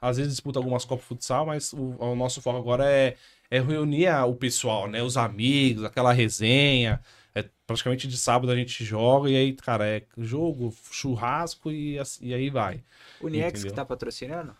[0.00, 3.16] às vezes disputa algumas Copas Futsal, mas o, o nosso foco agora é,
[3.50, 5.02] é reunir a- o pessoal, né?
[5.02, 7.00] Os amigos, aquela resenha.
[7.34, 12.34] É, praticamente de sábado a gente joga e aí, cara, é jogo, churrasco e, e
[12.34, 12.82] aí vai.
[13.20, 14.54] O Niex que tá patrocinando?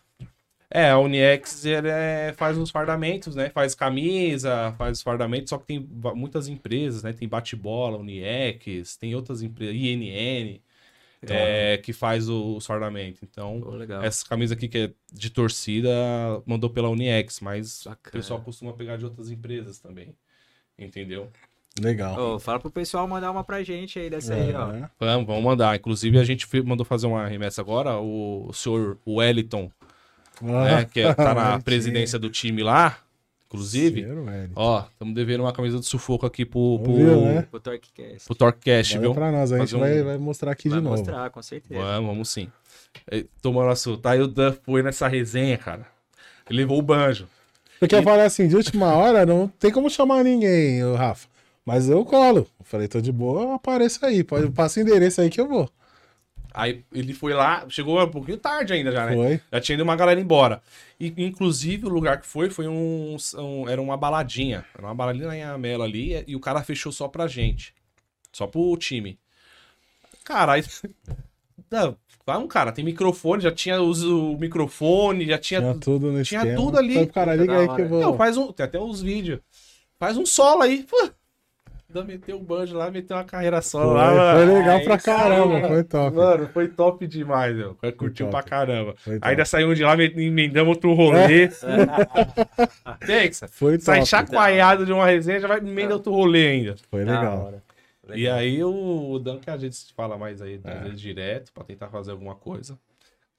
[0.77, 3.49] É, a Uniex ele é- faz os fardamentos, né?
[3.51, 7.13] Faz camisa, faz os fardamentos, só que tem muitas empresas, né?
[7.13, 10.61] Tem bate-bola, Uniex, tem outras empresas, INN,
[11.29, 13.23] é, que faz o- os fardamentos.
[13.23, 14.03] Então, legal.
[14.03, 15.89] essa camisa aqui que é de torcida
[16.45, 18.13] mandou pela Uniex, mas o Bacana.
[18.13, 20.15] pessoal costuma pegar de outras empresas também.
[20.77, 21.31] Entendeu?
[21.81, 22.19] Legal.
[22.35, 24.73] Ô, fala pro pessoal mandar uma pra gente aí dessa aí, ó.
[24.75, 24.91] É.
[24.99, 25.77] Vamos, vamos mandar.
[25.77, 27.99] Inclusive, a gente mandou fazer uma remessa agora.
[27.99, 29.71] O, senhor Wellington,
[30.53, 32.99] né, Ah, que é- tá na presidência do time lá,
[33.47, 34.07] inclusive.
[34.55, 37.47] Ó, estamos devendo uma camisa do sufoco aqui pro, pro, Viu, né?
[37.53, 38.27] O Torquecast.
[38.27, 39.15] pro Torquecast, viu?
[39.15, 40.97] pra nós, a gente um- vai, vai mostrar aqui Vai de novo.
[40.97, 41.81] mostrar, com certeza.
[41.81, 42.49] Vamos, vamos sim.
[43.43, 44.07] Tomando assunto.
[44.07, 45.87] Aí o Dan foi nessa resenha, cara.
[46.49, 47.27] Ele levou o banjo.
[47.81, 51.27] Porque eu falei assim, de última hora não tem como chamar ninguém, Rafa.
[51.67, 52.47] Mas eu colo.
[52.61, 54.23] Eu falei, tô de boa, eu apareço aí.
[54.23, 55.69] Pode, passa o endereço aí que eu vou.
[56.55, 59.15] Aí ele foi lá, chegou um pouquinho tarde ainda já, né?
[59.17, 59.41] Foi.
[59.53, 60.63] Já tinha ido uma galera embora.
[61.01, 64.65] E, inclusive, o lugar que foi, foi um, um- Era uma baladinha.
[64.73, 66.23] Era uma baladinha em Amelo ali.
[66.29, 67.75] E o cara fechou só pra gente.
[68.33, 69.19] Só pro time.
[70.25, 70.63] Cara, aí.
[71.71, 71.97] Não,
[72.27, 75.61] Vamos, cara, tem microfone, já tinha os- o microfone, já tinha.
[75.61, 76.57] Tinha tudo no tinha esquema.
[76.57, 76.95] tudo ali.
[76.95, 78.01] Pro cara, liga aí que eu vou.
[78.01, 78.51] Não, faz um.
[78.51, 79.41] Tem até uns vídeos.
[79.99, 80.85] Faz um solo aí.
[80.85, 81.11] Pô.
[81.95, 84.15] Ainda meteu o banjo lá, meteu uma carreira solo Foi, lá.
[84.15, 84.47] mano.
[84.47, 86.17] foi legal Aí pra caramba, foi top.
[86.17, 87.77] Mano, foi top demais, meu.
[87.97, 88.95] Curtiu pra caramba.
[89.23, 91.49] Ainda saímos de lá, me- emendamos outro rolê.
[93.07, 94.09] Texa, Foi sai top.
[94.09, 96.75] chacoalhado de uma resenha, já vai emenda outro rolê ainda.
[96.91, 97.45] Foi legal.
[97.47, 97.63] hora.
[98.15, 100.81] E aí o Dan que a gente fala mais aí, às É.
[100.81, 102.77] vezes direto, pra tentar fazer alguma coisa.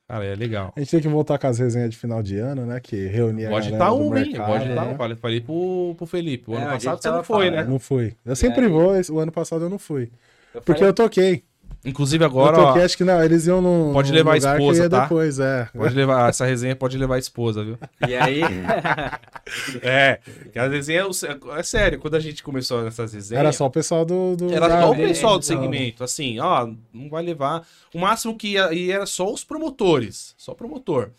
[0.08, 0.72] Cara, é legal.
[0.76, 2.80] A gente tem que voltar com as resenhas de final de ano, né?
[2.80, 4.24] Que reunia Pode a estar galera do um, hein?
[4.30, 4.92] mercado, Pode estar né?
[4.94, 4.96] um.
[4.98, 6.52] Falei, falei pro, pro Felipe.
[6.52, 7.56] O É, ano passado você não foi, falando.
[7.56, 7.62] né?
[7.64, 8.16] Eu não fui.
[8.24, 8.72] Eu sempre aí?
[8.72, 10.12] vou, o ano passado eu não fui.
[10.54, 11.44] Eu Porque falei- eu toquei.
[11.86, 13.94] Inclusive Eu agora, toquei, ó, acho que não, eles iam no.
[13.94, 15.04] Pode levar a esposa, tá?
[15.04, 15.70] depois, é.
[15.76, 17.78] pode levar, essa resenha pode levar a esposa, viu?
[18.08, 18.42] E aí,
[19.82, 20.20] É,
[20.52, 23.40] que as resenhas, é sério, quando a gente começou nessas resenhas...
[23.40, 24.36] Era só o pessoal do.
[24.36, 25.62] do Era só o pessoal do então.
[25.62, 27.66] segmento, assim, ó, não vai levar.
[27.94, 31.12] O máximo que ia, ia era só os promotores, só promotor.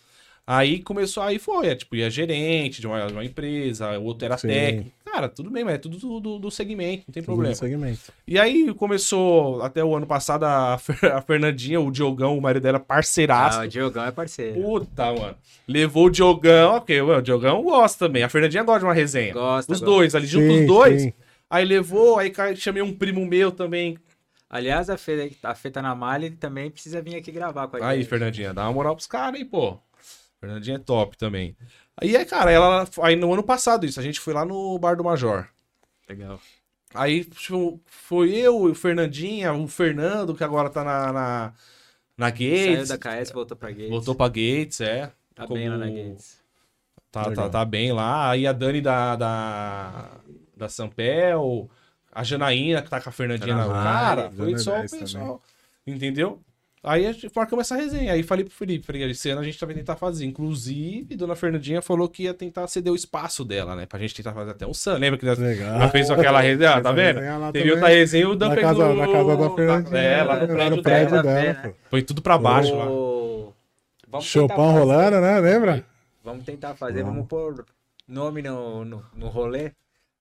[0.46, 4.24] Aí começou, aí foi, é, tipo, ia gerente de uma, de uma empresa, o outro
[4.24, 4.48] era Sim.
[4.48, 4.95] técnico.
[5.16, 7.54] Cara, tudo bem, mas é tudo do, do- do segmento, não tem tudo problema.
[7.54, 8.12] segmento.
[8.26, 12.62] E aí começou, até o ano passado, a, Fer- a Fernandinha, o Diogão, o marido
[12.64, 13.60] dela, parceiraço.
[13.60, 14.60] ah, o Diogão é parceiro.
[14.60, 15.34] Puta, mano.
[15.66, 18.22] Levou o Diogão, ok, o Diogão gosta também.
[18.22, 19.32] A Fernandinha gosta de uma resenha.
[19.32, 19.84] Gosta, Os gosta.
[19.86, 21.02] dois, ali junto Sim, os dois.
[21.02, 21.12] sim.
[21.48, 23.96] Aí levou, aí chamei um primo meu também.
[24.50, 27.78] Aliás, a Fê, a Fê tá na malha e também precisa vir aqui gravar com
[27.78, 28.08] a Aí, gente.
[28.10, 29.78] Fernandinha, dá uma moral pros caras, hein, pô.
[30.40, 31.56] Fernandinha é top também.
[32.00, 32.88] Aí, aí, cara, ela.
[33.02, 35.48] Aí no ano passado, isso, a gente foi lá no Bar do Major.
[36.08, 36.38] Legal.
[36.94, 41.52] Aí tipo, foi eu, o Fernandinha, o Fernando, que agora tá na, na,
[42.16, 42.88] na Saiu Gates.
[42.88, 43.90] da KS, voltou pra Gates.
[43.90, 45.12] Voltou pra Gates, é.
[45.34, 46.40] Tá Como- bem lá na Gates.
[47.10, 47.50] Tá, tá, Legal.
[47.50, 48.30] tá bem lá.
[48.30, 50.10] Aí a Dani da, da,
[50.56, 51.70] da Sampel,
[52.12, 54.30] a Janaína, que tá com a Fernandinha na cara.
[54.30, 55.42] Foi só o 10 pessoal.
[55.86, 56.40] Entendeu?
[56.86, 58.12] Aí a gente marcamos essa resenha.
[58.12, 60.24] Aí falei pro Felipe, falei, esse ano a gente também tentar fazer.
[60.24, 63.86] Inclusive, Dona Fernandinha falou que ia tentar ceder o espaço dela, né?
[63.86, 64.94] Pra gente tentar fazer até um sun.
[64.94, 65.74] Lembra que nós Legal.
[65.74, 67.20] ela fez aquela resenha, tá Essa vendo?
[67.40, 68.70] lá Teve outra resenha, o Dan Na pegou...
[68.70, 69.98] casa, na casa da Fernandinha.
[69.98, 71.22] É, lá no lá prédio, prédio dela.
[71.22, 71.74] dela, né?
[71.90, 72.86] Foi tudo pra baixo lá.
[72.88, 73.52] O-
[74.06, 75.40] tentar Chopão rolando, né?
[75.40, 75.84] Lembra?
[76.24, 77.14] Vamos tentar fazer, Vamos.
[77.16, 77.64] vamos pôr
[78.08, 79.72] nome no, no, no rolê.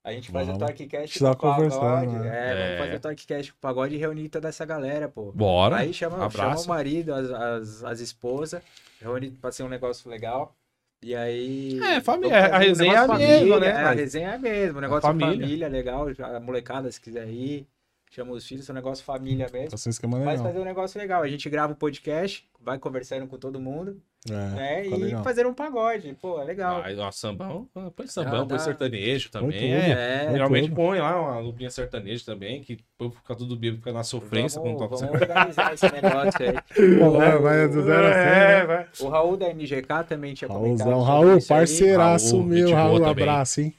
[0.06, 0.62] A gente faz Vamos.
[0.62, 1.70] o TorqueCast Precisa com o pagode.
[1.74, 2.28] conversar, né?
[2.28, 2.64] É, É.
[2.76, 5.32] vamos fazer o TorqueCast com o pagode e reunir toda essa galera, pô.
[5.32, 5.76] Bora.
[5.78, 8.62] Aí chama, chama o marido, as, as, as esposas,
[9.00, 10.54] reúne pra ser um negócio legal.
[11.02, 11.80] E aí.
[11.82, 13.90] É, família, vamos a fazer um resenha negócio é a mesma, família, né, é, A
[13.90, 15.26] resenha é a mesma, um negócio família.
[15.32, 15.46] família.
[15.68, 16.36] família legal.
[16.36, 17.66] A molecada, se quiser ir,
[18.14, 19.74] chama os filhos, é um negócio família mesmo.
[19.74, 20.44] Esse esquema Mas legal.
[20.46, 21.22] fazer um negócio legal.
[21.22, 24.86] A gente grava o podcast, vai conversando com todo mundo, É, né?
[24.86, 25.22] E legal.
[25.22, 26.16] fazer um pagode.
[26.20, 26.82] Pô, é legal.
[26.82, 29.50] Aí, ó, sambão, ah, põe sambão, Dá- põe sertanejo também.
[29.52, 29.64] tudo.
[29.70, 30.24] É.
[30.26, 30.76] É, Geralmente tudo.
[30.76, 34.78] põe lá uma lupinha sertaneja também, que pô, fica tudo bêbado, fica na sofrência vamos,
[34.78, 36.56] quando toca vamos organizar esse negócio aí.
[37.16, 38.52] Vai, vai do zero né?
[38.60, 38.86] É, vai.
[39.00, 40.88] O Raul da MGK também tinha comentado.
[40.88, 43.10] Raulzão, sobre Raul, parceiraço Raul, meu, Raul, também.
[43.10, 43.74] abraço, hein?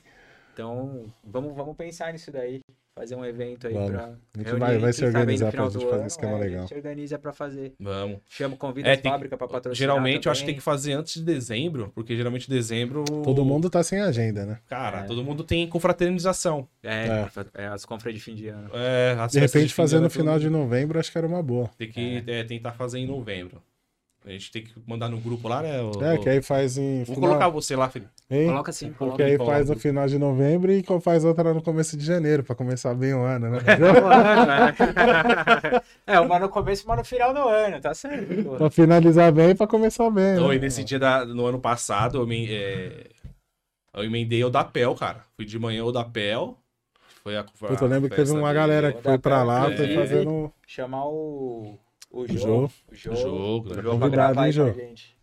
[0.54, 2.62] Então, vamos, vamos pensar nisso daí.
[2.98, 3.92] Fazer um evento aí Vamos.
[3.92, 4.06] pra.
[4.06, 6.40] A gente vai- vai se organizar no final pra gente do fazer ano, esquema é,
[6.40, 6.58] legal.
[6.58, 7.74] A gente se organiza pra fazer.
[7.80, 8.18] Vamos.
[8.28, 9.76] Chama, convida É, que- fábricas pra patrocinar.
[9.76, 10.60] Geralmente eu acho que tem também.
[10.60, 13.04] que fazer antes de dezembro, porque geralmente dezembro.
[13.24, 14.58] Todo mundo tá sem agenda, né?
[14.68, 15.04] Cara, É.
[15.04, 16.68] todo mundo tem confraternização.
[16.84, 17.68] É, é.
[17.68, 18.70] as compras de fim de ano.
[18.74, 21.44] É, as De repente, fim fazer no é final de novembro, acho que era uma
[21.44, 21.70] boa.
[21.78, 23.62] Tem que é, tentar fazer em novembro.
[24.28, 25.82] A gente tem que mandar no grupo lá, né?
[25.82, 27.06] o- É, que aí faz em.
[27.06, 28.12] Vou final- colocar você lá, Felipe.
[28.30, 28.48] Hein?
[28.48, 29.24] Coloca assim, Porque coloca.
[29.24, 29.56] aí coloca.
[29.56, 33.14] faz no final de novembro e faz outra no começo de janeiro, pra começar bem
[33.14, 33.60] o ano, né?
[36.06, 38.44] É, uma no começo e uma no final do ano, tá certo.
[38.44, 38.56] pô.
[38.56, 40.34] pra finalizar bem e pra começar bem.
[40.34, 40.56] Então, né?
[40.56, 43.08] e nesse dia da- no ano passado, eu, me, é,
[43.94, 45.24] eu emendei o da Pel, cara.
[45.36, 46.58] Fui de manhã o da Pel.
[47.24, 49.96] Foi a, foi Puta, eu lembro que teve uma galera que foi pra lá, foi
[49.96, 50.52] fazendo.
[50.66, 51.78] Chamar o.
[52.10, 52.38] O Jô.
[52.38, 52.66] Jô.
[52.92, 53.12] O Jô.
[53.12, 53.82] O Jô, O né?
[53.82, 54.72] Jô Convidado, gravar hein, Jô?
[54.74, 55.18] gente.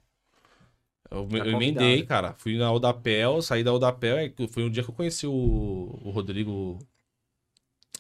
[1.11, 2.35] Eu, Tá eu emendei, cara.
[2.35, 4.16] Fui na Odapel, saí da Odapel.
[4.18, 6.78] é Foi um dia que eu conheci o, o Rodrigo.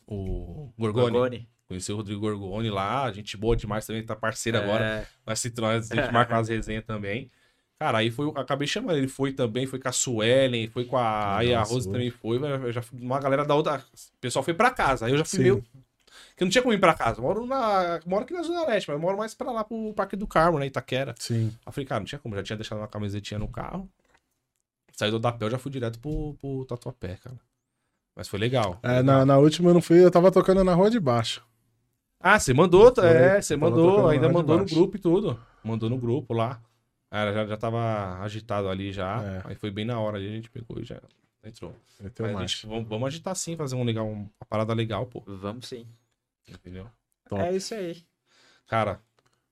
[0.06, 1.10] O Gorgoni.
[1.12, 1.48] Gorgoni.
[1.66, 3.10] Conheci o Rodrigo Gorgoni lá.
[3.12, 4.84] Gente boa demais também, tá parceiro agora.
[4.84, 7.30] É, Nós, se, nós, a gente marca umas resenhas também.
[7.78, 8.96] Cara, aí foi, acabei chamando.
[8.98, 11.38] Ele foi também, foi com a Suelen, foi com a.
[11.38, 12.38] Aí a Rose também foi.
[12.38, 13.78] mas Eu já, fui- uma galera da outra.
[13.78, 15.06] O pessoal foi pra casa.
[15.06, 15.42] Aí eu já fui Sim.
[15.42, 15.64] meio.
[16.36, 17.18] Que eu não tinha como ir pra casa.
[17.18, 19.92] Eu moro, na, moro aqui na Zona Leste, mas eu moro mais pra lá pro
[19.94, 20.66] Parque do Carmo, né?
[20.66, 21.14] Itaquera.
[21.18, 21.46] Sim.
[21.46, 22.34] Aí eu falei, cara, não tinha como.
[22.36, 23.88] Já tinha deixado uma camisetinha no carro.
[24.92, 27.36] Saí do Dapel, já fui direto pro, pro Tatuapé, cara.
[28.16, 28.78] Mas foi legal.
[28.82, 31.44] É, na, na última eu não fui, eu tava tocando na rua de baixo.
[32.20, 33.04] Ah, você mandou, Foi.
[33.04, 35.38] é, você mandou, ainda mandou no grupo e tudo.
[35.62, 36.60] Mandou no grupo lá.
[37.10, 39.22] Cara, já, já tava agitado ali já.
[39.22, 39.42] É.
[39.44, 41.00] Aí foi bem na hora ali, a gente pegou e já
[41.44, 41.74] entrou.
[42.18, 45.22] Mas gente, vamos, vamos agitar sim, fazer um legal, uma parada legal, pô.
[45.26, 45.86] Vamos sim.
[46.48, 46.86] Entendeu?
[47.28, 47.42] Top.
[47.42, 48.04] É isso aí.
[48.66, 49.00] Cara,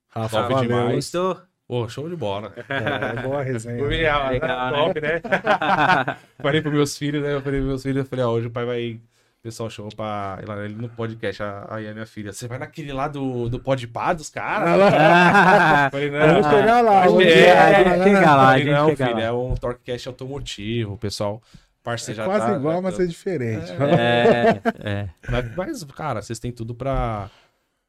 [0.08, 0.68] Rafa, Top valeu.
[0.68, 0.94] demais.
[0.94, 1.42] Gostou?
[1.72, 2.52] pô, show de bola.
[2.68, 3.78] É, boa resenha.
[3.78, 3.96] Foi né?
[3.96, 4.78] legal, Legal, né?
[4.78, 5.20] top, né?
[6.36, 7.32] falei pros meus filhos, né?
[7.32, 8.92] Eu falei pros meus filhos, eu falei, ó, hoje o pai vai.
[8.92, 11.42] O pessoal chamou pra ir lá ele no podcast.
[11.70, 14.68] Aí a minha filha, você vai naquele lá do, do Podpah dos caras?
[15.88, 16.20] Eu falei, não.
[16.20, 17.08] Vamos chegar lá.
[17.08, 17.80] Chegar é, lá, né?
[17.80, 21.42] a Falei, gente não, filho, é um Torquecast automotivo, pessoal
[21.82, 23.70] parceiro É já quase tá- igual, já mas é diferente.
[23.72, 25.08] É, é.
[25.30, 27.30] Mas, mas, cara, vocês têm tudo pra.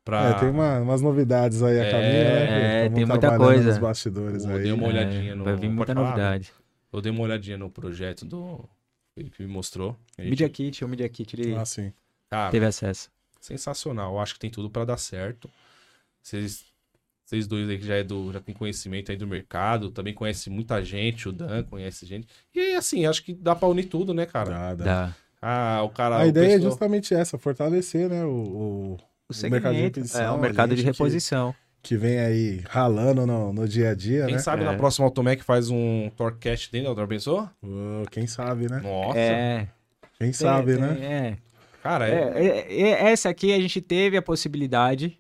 [0.04, 0.30] pra...
[0.30, 2.86] É, tem uma- umas novidades aí a É, caminho, né?
[2.86, 3.64] é, tem muita coisa.
[3.70, 4.64] Nos bastidores Eu aí.
[4.64, 5.44] dei uma olhadinha É, no.
[5.44, 6.08] Vai vir muita falar?
[6.10, 6.52] novidade.
[6.92, 8.68] Eu dei uma olhadinha no projeto do.
[9.16, 9.96] Felipe me mostrou.
[10.18, 11.94] Gente- Media Kit, o Media Kit, ele Ah, sim.
[12.30, 13.12] Cara, teve acesso.
[13.40, 14.14] sensacional.
[14.14, 15.50] Eu acho que tem tudo pra dar certo.
[16.22, 16.66] Vocês,
[17.34, 20.50] vocês dois aí que já, é do, já tem conhecimento aí do mercado, também conhece
[20.50, 22.28] muita gente, o Dan conhece gente.
[22.54, 24.50] E assim, acho que dá pra unir tudo, né, cara?
[24.52, 24.84] Dá, dá.
[24.86, 26.18] Da, Ah, o cara.
[26.22, 28.24] A o ideia é pessoal- justamente essa, fortalecer, né?
[28.24, 28.98] O, o-
[29.30, 31.54] o mercado de requisição, É, o mercado de gente que- reposição.
[31.82, 34.40] que vem aí ralando no, no dia a dia, Quem né?
[34.40, 34.66] sabe É.
[34.66, 37.50] na próxima Automec faz um Torcast dentro da pensou?
[37.62, 38.80] Ô, quem sabe, né?
[38.82, 39.18] Nossa.
[39.20, 39.68] É.
[40.20, 40.98] Quem sabe, tem- né?
[41.02, 41.38] É.
[41.82, 42.14] Cara, é.
[42.14, 45.20] É, é, é, essa aqui a gente teve a possibilidade,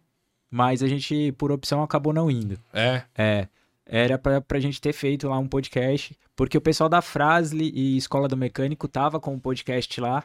[0.53, 2.59] mas a gente, por opção, acabou não indo.
[2.71, 3.03] É.
[3.17, 3.47] É.
[3.83, 7.97] Era pra, pra gente ter feito lá um podcast, porque o pessoal da Frasle e
[7.97, 10.23] Escola do Mecânico tava com um podcast lá,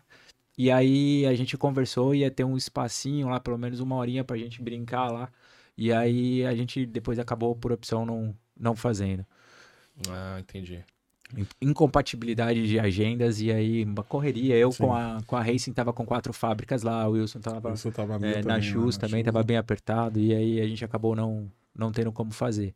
[0.59, 4.37] E aí a gente conversou, ia ter um espacinho lá, pelo menos uma horinha pra
[4.37, 5.33] gente brincar lá.
[5.79, 9.25] E aí a gente depois acabou por opção não, não fazendo.
[10.11, 10.85] Ah, entendi.
[11.61, 14.57] Incompatibilidade de agendas e aí uma correria.
[14.57, 14.85] Eu Sim.
[14.85, 18.15] com a, com a Racing tava com quatro fábricas lá, o Wilson tava Isso tava
[18.27, 19.01] é, na Shoes né?
[19.01, 22.75] também Shoes, tava bem apertado e aí a gente acabou não, não tendo como fazer.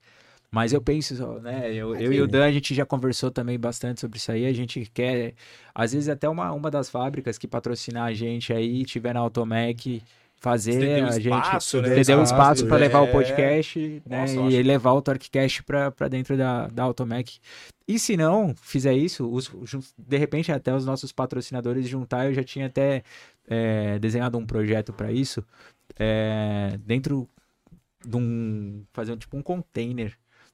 [0.52, 1.72] Mas eu penso, né?
[1.72, 4.44] Eu, eu e o Dan, a gente já conversou também bastante sobre isso aí.
[4.44, 5.32] A gente quer,
[5.74, 10.02] às vezes, até uma, uma das fábricas que patrocinar a gente aí, tiver na Automec,
[10.42, 11.94] fazer a espaço, gente né?
[12.02, 13.12] ceder um Espaço, para levar o é.
[13.12, 17.38] podcast né, Nossa, e levar o TorqueCast para dentro da, da Automec.
[17.86, 19.48] E se não fizer isso, os-
[19.96, 23.04] de repente até os nossos patrocinadores juntar, eu já tinha até
[23.48, 25.44] é, desenhado um projeto para isso,
[25.96, 27.28] é, dentro
[28.04, 30.12] de um, fazer tipo um container,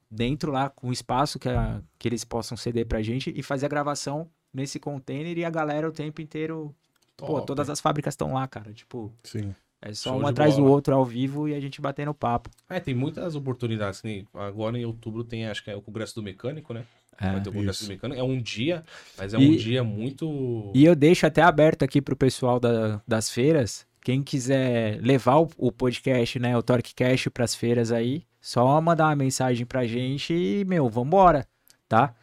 [0.09, 3.69] dentro lá com espaço que, a- que eles possam ceder pra gente e fazer a
[3.69, 6.75] gravação nesse container e a galera o tempo inteiro,
[7.17, 7.47] pô, Top.
[7.47, 9.11] todas as fábricas estão lá, cara, tipo...
[9.23, 9.55] Sim.
[9.81, 10.73] É só Show um atrás do bola.
[10.75, 12.49] outro ao vivo e a gente batendo papo.
[12.69, 14.03] É, tem muitas oportunidades.
[14.03, 16.83] nem Agora em outubro tem, acho que é o Congresso do Mecânico, né?
[17.21, 17.31] É.
[17.31, 17.85] Vai ter o Congresso isso.
[17.89, 18.19] do Mecânico.
[18.19, 18.83] É um dia,
[19.17, 20.71] mas é E- um dia muito.
[20.75, 23.85] E eu deixo até aberto aqui pro pessoal da- das feiras.
[24.01, 29.15] Quem quiser levar o, o podcast, né, o TorqueCast pras feiras aí, só mandar uma
[29.15, 31.45] mensagem pra gente e, meu, vambora,
[31.87, 32.15] tá?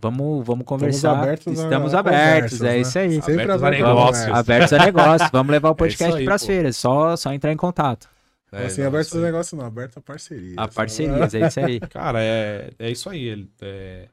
[0.00, 1.18] Vamos, vamos conversar.
[1.18, 2.78] abertos a Estamos abertos, conversas, é né?
[2.78, 3.12] isso aí.
[3.22, 4.28] Sempre Abertos a aberto a negócios.
[4.34, 5.28] Abertos a negócio.
[5.32, 6.46] Vamos levar o podcast aí, pras pô.
[6.46, 6.76] feiras.
[6.76, 8.08] Só, só entrar em contato.
[8.50, 9.30] É, assim, não, aberto isso esse aí.
[9.32, 10.54] negócio não, aberto a parceria.
[10.56, 11.80] A parcerias, é isso aí.
[11.90, 13.22] Cara, é, é isso aí.
[13.24, 14.08] ele- é,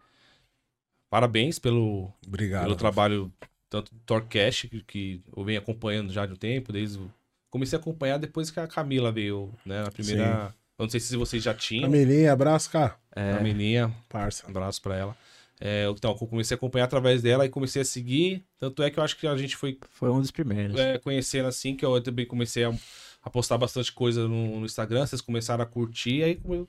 [1.10, 2.64] Parabéns pelo, Obrigado.
[2.64, 3.32] pelo trabalho,
[3.70, 6.98] tanto do Torcast, que, que eu venho acompanhando já de um tempo, desde.
[7.00, 7.10] o-
[7.50, 9.84] Comecei a acompanhar depois que a Camila veio, né?
[9.84, 10.54] Na primeira.
[10.78, 11.84] Eu não sei se vocês já tinham.
[11.90, 12.96] Camilinha, abraço, cara.
[13.16, 14.44] É, A Camilinha, Parça.
[14.46, 15.16] abraço pra ela.
[15.60, 18.44] É, então, eu comecei a acompanhar através dela e comecei a seguir.
[18.60, 20.78] Tanto é que eu acho que a gente foi foi um dos primeiros.
[20.78, 22.74] é, conhecendo assim, que eu também comecei a,
[23.24, 26.68] a postar bastante coisa no, no Instagram, vocês começaram a curtir, aí com,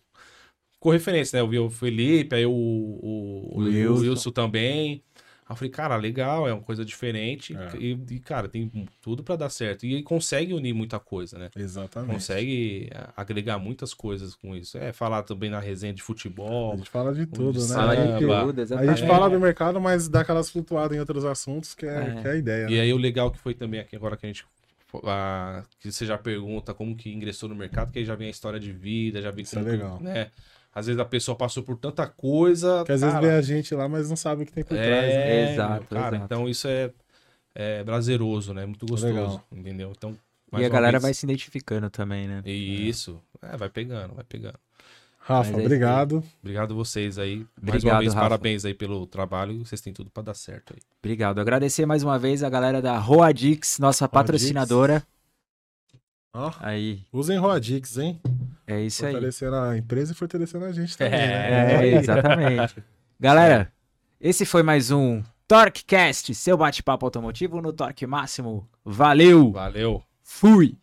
[0.79, 1.43] com referência, né?
[1.43, 4.03] Eu vi o Felipe, aí o, o, o, O Wilson.
[4.03, 4.31] Wilson.
[4.31, 5.03] também.
[5.49, 7.57] Aí eu falei, cara, legal, é uma coisa diferente.
[7.57, 7.77] É.
[7.77, 8.69] E, e, cara, tem
[9.01, 9.87] tudo pra dar certo.
[9.87, 11.51] E consegue unir muita coisa, né?
[11.57, 12.15] Exatamente.
[12.15, 14.77] Consegue é, agregar muitas coisas com isso.
[14.77, 16.77] É, falar também na resenha de A futebol.
[16.77, 17.75] gente fala de tudo, né?
[17.75, 21.01] Fala de de tudo, tudo, A gente fala do mercado, mas dá aquelas flutuadas em
[21.01, 22.23] outros assuntos que é, É.
[22.23, 22.67] que é a ideia.
[22.69, 22.81] E né?
[22.81, 24.45] aí o legal que foi também aqui agora que a gente
[25.05, 28.31] ah, que você já pergunta como que ingressou no mercado, que aí já vem a
[28.31, 30.01] história de vida, já vem Isso é como que, legal.
[30.01, 30.31] né?
[30.79, 33.75] Às vezes a pessoa passou por tanta coisa, Que às vezes cara, vê a gente
[33.75, 34.85] lá, mas não sabe o que tem por trás.
[34.91, 35.31] né?
[35.49, 36.25] é, Exato, cara, exato.
[36.27, 36.91] então isso é,
[37.55, 38.67] é prazeroso, né?
[38.67, 39.43] Muito gostoso, Legal.
[39.51, 39.91] entendeu?
[39.97, 42.43] Então, E mais a galera vez- vai se identificando também, né?
[42.45, 44.59] Isso, é, vai pegando, vai pegando.
[45.19, 46.23] Rafa, Mas é obrigado.
[46.43, 47.39] Obrigado vocês aí.
[47.61, 48.25] mais Obrigado, uma vez, Rafa.
[48.27, 49.65] parabéns aí pelo trabalho.
[49.65, 50.81] Vocês têm tudo pra dar certo aí.
[51.03, 51.41] Obrigado.
[51.41, 55.03] Agradecer mais uma vez a galera da Roadix, nossa patrocinadora.
[56.33, 58.21] Ó, Aí, usem Roadix, hein?
[58.67, 59.13] É isso aí.
[59.13, 61.87] Fortalecendo a empresa e fortalecendo a gente também, É, né?
[61.99, 62.83] exatamente.
[63.19, 63.73] Galera,
[64.21, 68.69] esse foi mais um TorqueCast, seu bate-papo automotivo no Torque Máximo.
[68.85, 69.53] Valeu!
[69.53, 70.03] Valeu!
[70.23, 70.77] Fui!